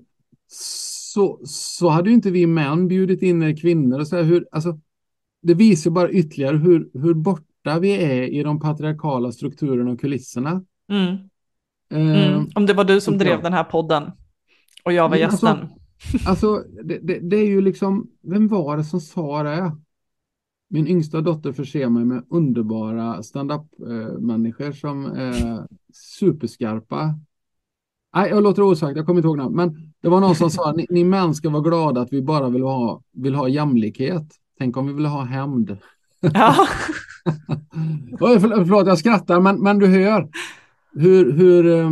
[1.13, 3.99] så, så hade ju inte vi män bjudit in kvinnor.
[3.99, 4.79] Och så här, hur, alltså,
[5.41, 10.63] det visar bara ytterligare hur, hur borta vi är i de patriarkala strukturerna och kulisserna.
[10.89, 11.17] Mm.
[11.93, 12.47] Eh, mm.
[12.55, 14.11] Om det var du som drev den här podden
[14.83, 15.47] och jag var gästen.
[15.47, 15.69] Alltså,
[16.29, 19.71] alltså det, det, det, är ju liksom, vem var det som sa det?
[20.69, 27.19] Min yngsta dotter förser mig med underbara stand-up-människor som är superskarpa.
[28.15, 29.55] Nej, jag låter osagt, jag kommer inte ihåg namn.
[29.55, 32.49] Men det var någon som sa ni, ni män ska vara glada att vi bara
[32.49, 34.35] vill ha, vill ha jämlikhet.
[34.59, 35.77] Tänk om vi vill ha hämnd.
[36.19, 36.55] Ja.
[38.19, 40.29] Förlåt, jag skrattar, men, men du hör.
[40.93, 41.91] Hur, hur, eh,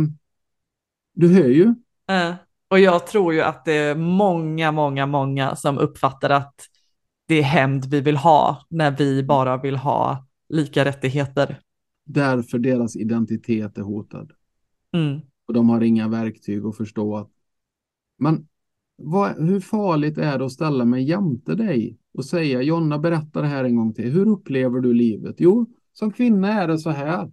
[1.14, 1.64] du hör ju.
[1.64, 2.34] Uh,
[2.68, 6.54] och jag tror ju att det är många, många, många som uppfattar att
[7.26, 11.60] det är hämnd vi vill ha när vi bara vill ha lika rättigheter.
[12.04, 14.32] Därför deras identitet är hotad.
[14.92, 15.20] Mm.
[15.46, 17.30] Och de har inga verktyg att förstå att
[18.18, 18.48] men
[18.96, 23.48] vad, hur farligt är det att ställa mig jämte dig och säga Jonna berätta det
[23.48, 24.10] här en gång till.
[24.10, 25.36] Hur upplever du livet?
[25.38, 27.32] Jo, som kvinna är det så här.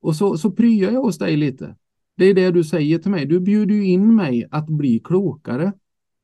[0.00, 1.76] Och så, så pryar jag hos dig lite.
[2.16, 3.26] Det är det du säger till mig.
[3.26, 5.72] Du bjuder ju in mig att bli klokare.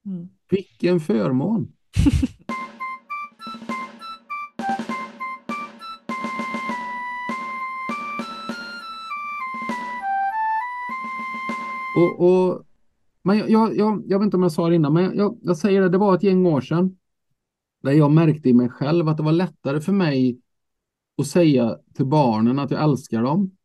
[0.07, 0.29] Mm.
[0.51, 1.73] Vilken förmån.
[11.97, 12.63] och, och,
[13.23, 15.57] men jag, jag, jag, jag vet inte om jag sa det innan, men jag, jag
[15.57, 16.97] säger det, det var ett gäng år sedan
[17.85, 20.41] där jag märkte i mig själv att det var lättare för mig
[21.19, 23.57] att säga till barnen att jag älskar dem,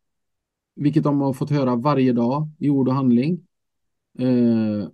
[0.74, 3.46] vilket de har fått höra varje dag i ord och handling
[4.18, 4.88] eh,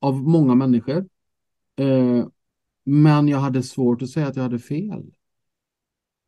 [0.00, 1.08] av många människor.
[1.76, 2.26] Eh,
[2.84, 5.10] men jag hade svårt att säga att jag hade fel.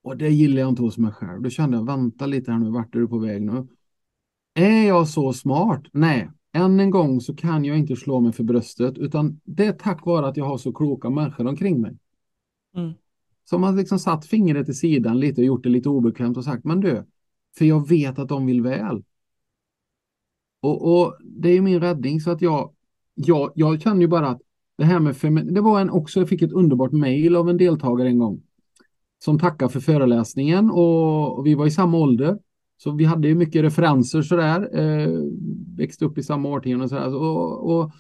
[0.02, 1.42] Och det gillar jag inte hos mig själv.
[1.42, 3.66] Då kände jag, vänta lite här nu, vart är du på väg nu?
[4.54, 5.82] Är jag så smart?
[5.92, 9.72] Nej, än en gång så kan jag inte slå mig för bröstet, utan det är
[9.72, 11.96] tack vare att jag har så kloka människor omkring mig.
[12.76, 12.92] Mm.
[13.44, 16.64] Som har liksom satt fingret i sidan lite och gjort det lite obekvämt och sagt,
[16.64, 17.04] men du,
[17.58, 19.04] för jag vet att de vill väl.
[20.60, 22.72] Och, och det är min räddning så att jag,
[23.14, 24.40] jag, jag känner ju bara att
[24.76, 28.08] det här med det var en också, jag fick ett underbart mejl av en deltagare
[28.08, 28.42] en gång
[29.18, 32.38] som tackar för föreläsningen och, och vi var i samma ålder.
[32.82, 35.08] Så vi hade ju mycket referenser sådär, eh,
[35.76, 37.14] växte upp i samma årtionde och sådär.
[37.14, 37.90] Och, och,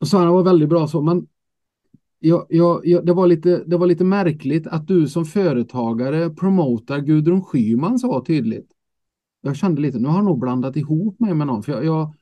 [0.00, 1.26] och så var väldigt bra så, men
[2.18, 6.98] jag, jag, jag, det, var lite, det var lite märkligt att du som företagare promotar
[6.98, 8.70] Gudrun Schyman så tydligt.
[9.40, 12.14] Jag kände lite, nu har han nog blandat ihop mig med någon, för jag, jag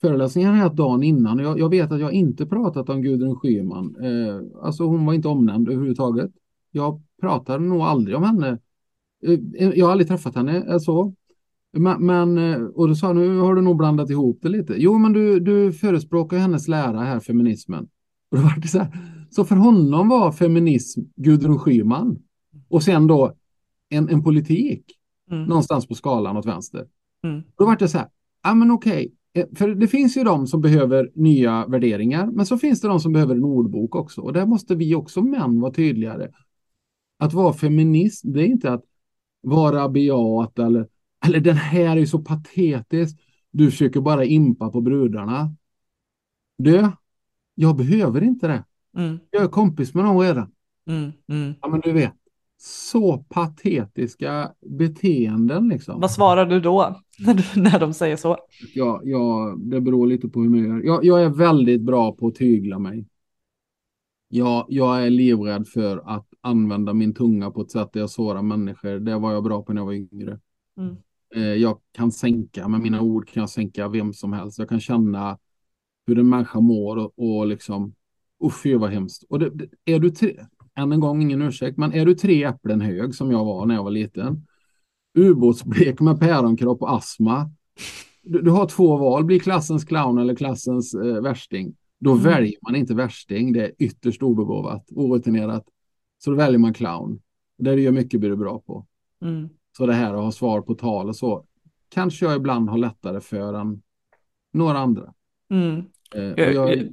[0.00, 3.02] föreläsningen har jag haft dagen innan och jag, jag, vet att jag inte pratat om
[3.02, 3.96] Gudrun Schyman.
[4.02, 6.30] Eh, alltså hon var inte omnämnd överhuvudtaget.
[6.70, 8.58] Jag pratade nog aldrig om henne.
[9.22, 11.14] Eh, jag har aldrig träffat henne eh, så.
[11.72, 14.74] Men, men, eh, och då sa nu har du nog blandat ihop det lite.
[14.76, 17.88] Jo, men du, du förespråkar hennes lära här, feminismen.
[18.30, 18.98] Och då var det så, här,
[19.30, 22.18] så för honom var feminism Gudrun Schyman
[22.68, 23.32] och sen då
[23.88, 24.84] en, en politik
[25.30, 25.44] Mm.
[25.44, 26.86] någonstans på skalan åt vänster.
[27.24, 27.42] Mm.
[27.58, 28.08] Då var det så här,
[28.42, 32.58] ja men okej, Eh, för det finns ju de som behöver nya värderingar, men så
[32.58, 34.20] finns det de som behöver en ordbok också.
[34.20, 36.30] Och där måste vi också män vara tydligare.
[37.18, 38.84] Att vara feminist, det är inte att
[39.40, 40.88] vara beat eller,
[41.24, 43.16] eller den här är så patetisk.
[43.50, 45.54] Du försöker bara impa på brudarna.
[46.58, 46.90] Du,
[47.54, 48.64] jag behöver inte det.
[48.96, 49.18] Mm.
[49.30, 50.52] Jag är kompis med dem redan.
[50.86, 51.12] Mm.
[51.28, 51.54] Mm.
[51.60, 52.14] Ja, men du vet,
[52.62, 56.00] så patetiska beteenden liksom.
[56.00, 58.36] Vad svarar du då när, du, när de säger så?
[58.74, 60.82] Ja, ja, det beror lite på humör.
[60.84, 63.06] Jag, jag är väldigt bra på att tygla mig.
[64.28, 68.42] Jag, jag är livrädd för att använda min tunga på ett sätt där jag sårar
[68.42, 68.98] människor.
[68.98, 70.38] Det var jag bra på när jag var yngre.
[70.76, 70.96] Mm.
[71.34, 74.58] Eh, jag kan sänka, med mina ord kan jag sänka vem som helst.
[74.58, 75.38] Jag kan känna
[76.06, 77.94] hur en människa mår och, och liksom,
[78.44, 79.24] usch vad hemskt.
[79.28, 82.44] Och det, det, är du tre, än en gång ingen ursäkt, men är du tre
[82.44, 84.46] äpplen hög som jag var när jag var liten,
[85.18, 87.50] ubåtsblek med päronkropp och astma,
[88.22, 91.76] du, du, har två val, bli klassens clown eller klassens eh, värsting.
[91.98, 92.24] Då Mm.
[92.24, 95.64] väljer man inte värsting, det är ytterst obegåvat, orutinerat.
[96.18, 97.20] Så då väljer man clown.
[97.58, 98.86] Det du gör mycket blir du bra på.
[99.22, 99.48] Mm.
[99.80, 101.46] Så det här att ha svar på tal och så,
[101.88, 103.82] kanske jag ibland har lättare för än
[104.52, 105.14] några andra.
[105.50, 105.76] Mm.
[106.14, 106.88] Eh, och Jag-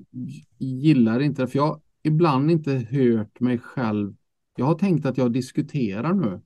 [0.57, 4.15] gillar inte det, för jag har ibland inte hört mig själv.
[4.57, 6.41] Jag har tänkt att jag diskuterar nu.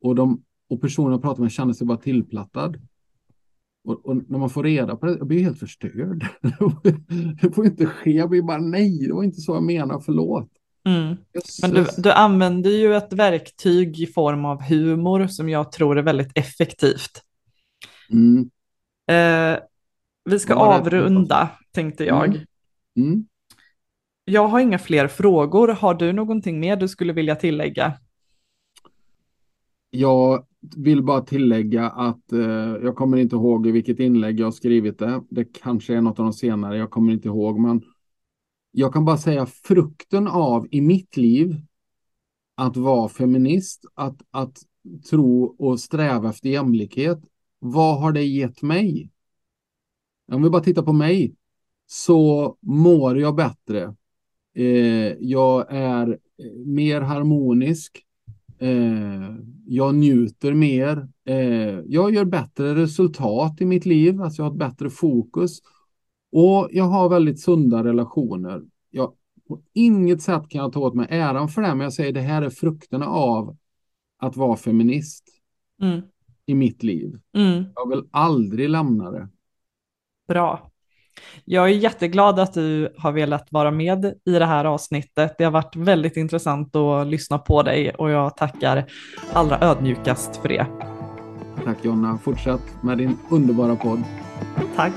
[0.00, 2.76] Och, de, och personen jag pratar med känner sig bara tillplattad.
[3.84, 6.26] Och, och när man får reda på det, jag blir helt förstörd.
[7.42, 10.50] det får inte ske, jag blir bara nej, det var inte så jag menar, förlåt.
[10.88, 11.16] Mm.
[11.62, 16.02] Men du, du använder ju ett verktyg i form av humor som jag tror är
[16.02, 17.22] väldigt effektivt.
[18.10, 18.50] Mm,
[19.08, 19.58] Eh,
[20.24, 22.26] vi ska avrunda, tänkte jag.
[22.26, 22.46] Mm.
[22.96, 23.26] mm.
[24.24, 25.68] Jag har inga fler frågor.
[25.68, 27.92] Har du någonting mer du skulle vilja tillägga?
[29.90, 32.40] Jag vill bara tillägga att eh,
[32.82, 35.22] jag kommer inte ihåg i vilket inlägg jag har skrivit det.
[35.30, 37.82] Det kanske är något av de senare, jag kommer inte ihåg, men
[38.70, 41.56] jag kan bara säga frukten av i mitt liv
[42.54, 44.58] att vara feminist, att, att
[45.10, 47.18] tro och sträva efter jämlikhet.
[47.58, 49.10] Vad har det gett mig?
[50.32, 51.34] Om vi bara tittar på mig
[51.86, 53.94] så mår jag bättre.
[54.54, 58.04] Eh, jag är eh, mer harmonisk.
[58.58, 61.08] Eh, jag njuter mer.
[61.24, 64.22] Eh, jag gör bättre resultat i mitt liv.
[64.22, 65.60] Alltså jag har ett bättre fokus.
[66.32, 68.62] Och jag har väldigt sunda relationer.
[68.90, 69.12] Jag,
[69.48, 72.20] På inget sätt kan jag ta åt mig äran för det, men jag säger det
[72.20, 73.56] här är frukterna av
[74.18, 75.24] att vara feminist
[75.82, 76.00] Mm.
[76.46, 77.18] i mitt liv.
[77.36, 77.64] Mm.
[77.74, 79.28] Jag vill aldrig lämna det.
[80.28, 80.70] Bra.
[81.44, 85.34] Jag är jätteglad att du har velat vara med i det här avsnittet.
[85.38, 88.84] Det har varit väldigt intressant att lyssna på dig och jag tackar
[89.32, 90.66] allra ödmjukast för det.
[91.64, 92.18] Tack Jonna.
[92.18, 94.02] Fortsätt med din underbara podd.
[94.76, 94.94] Tack.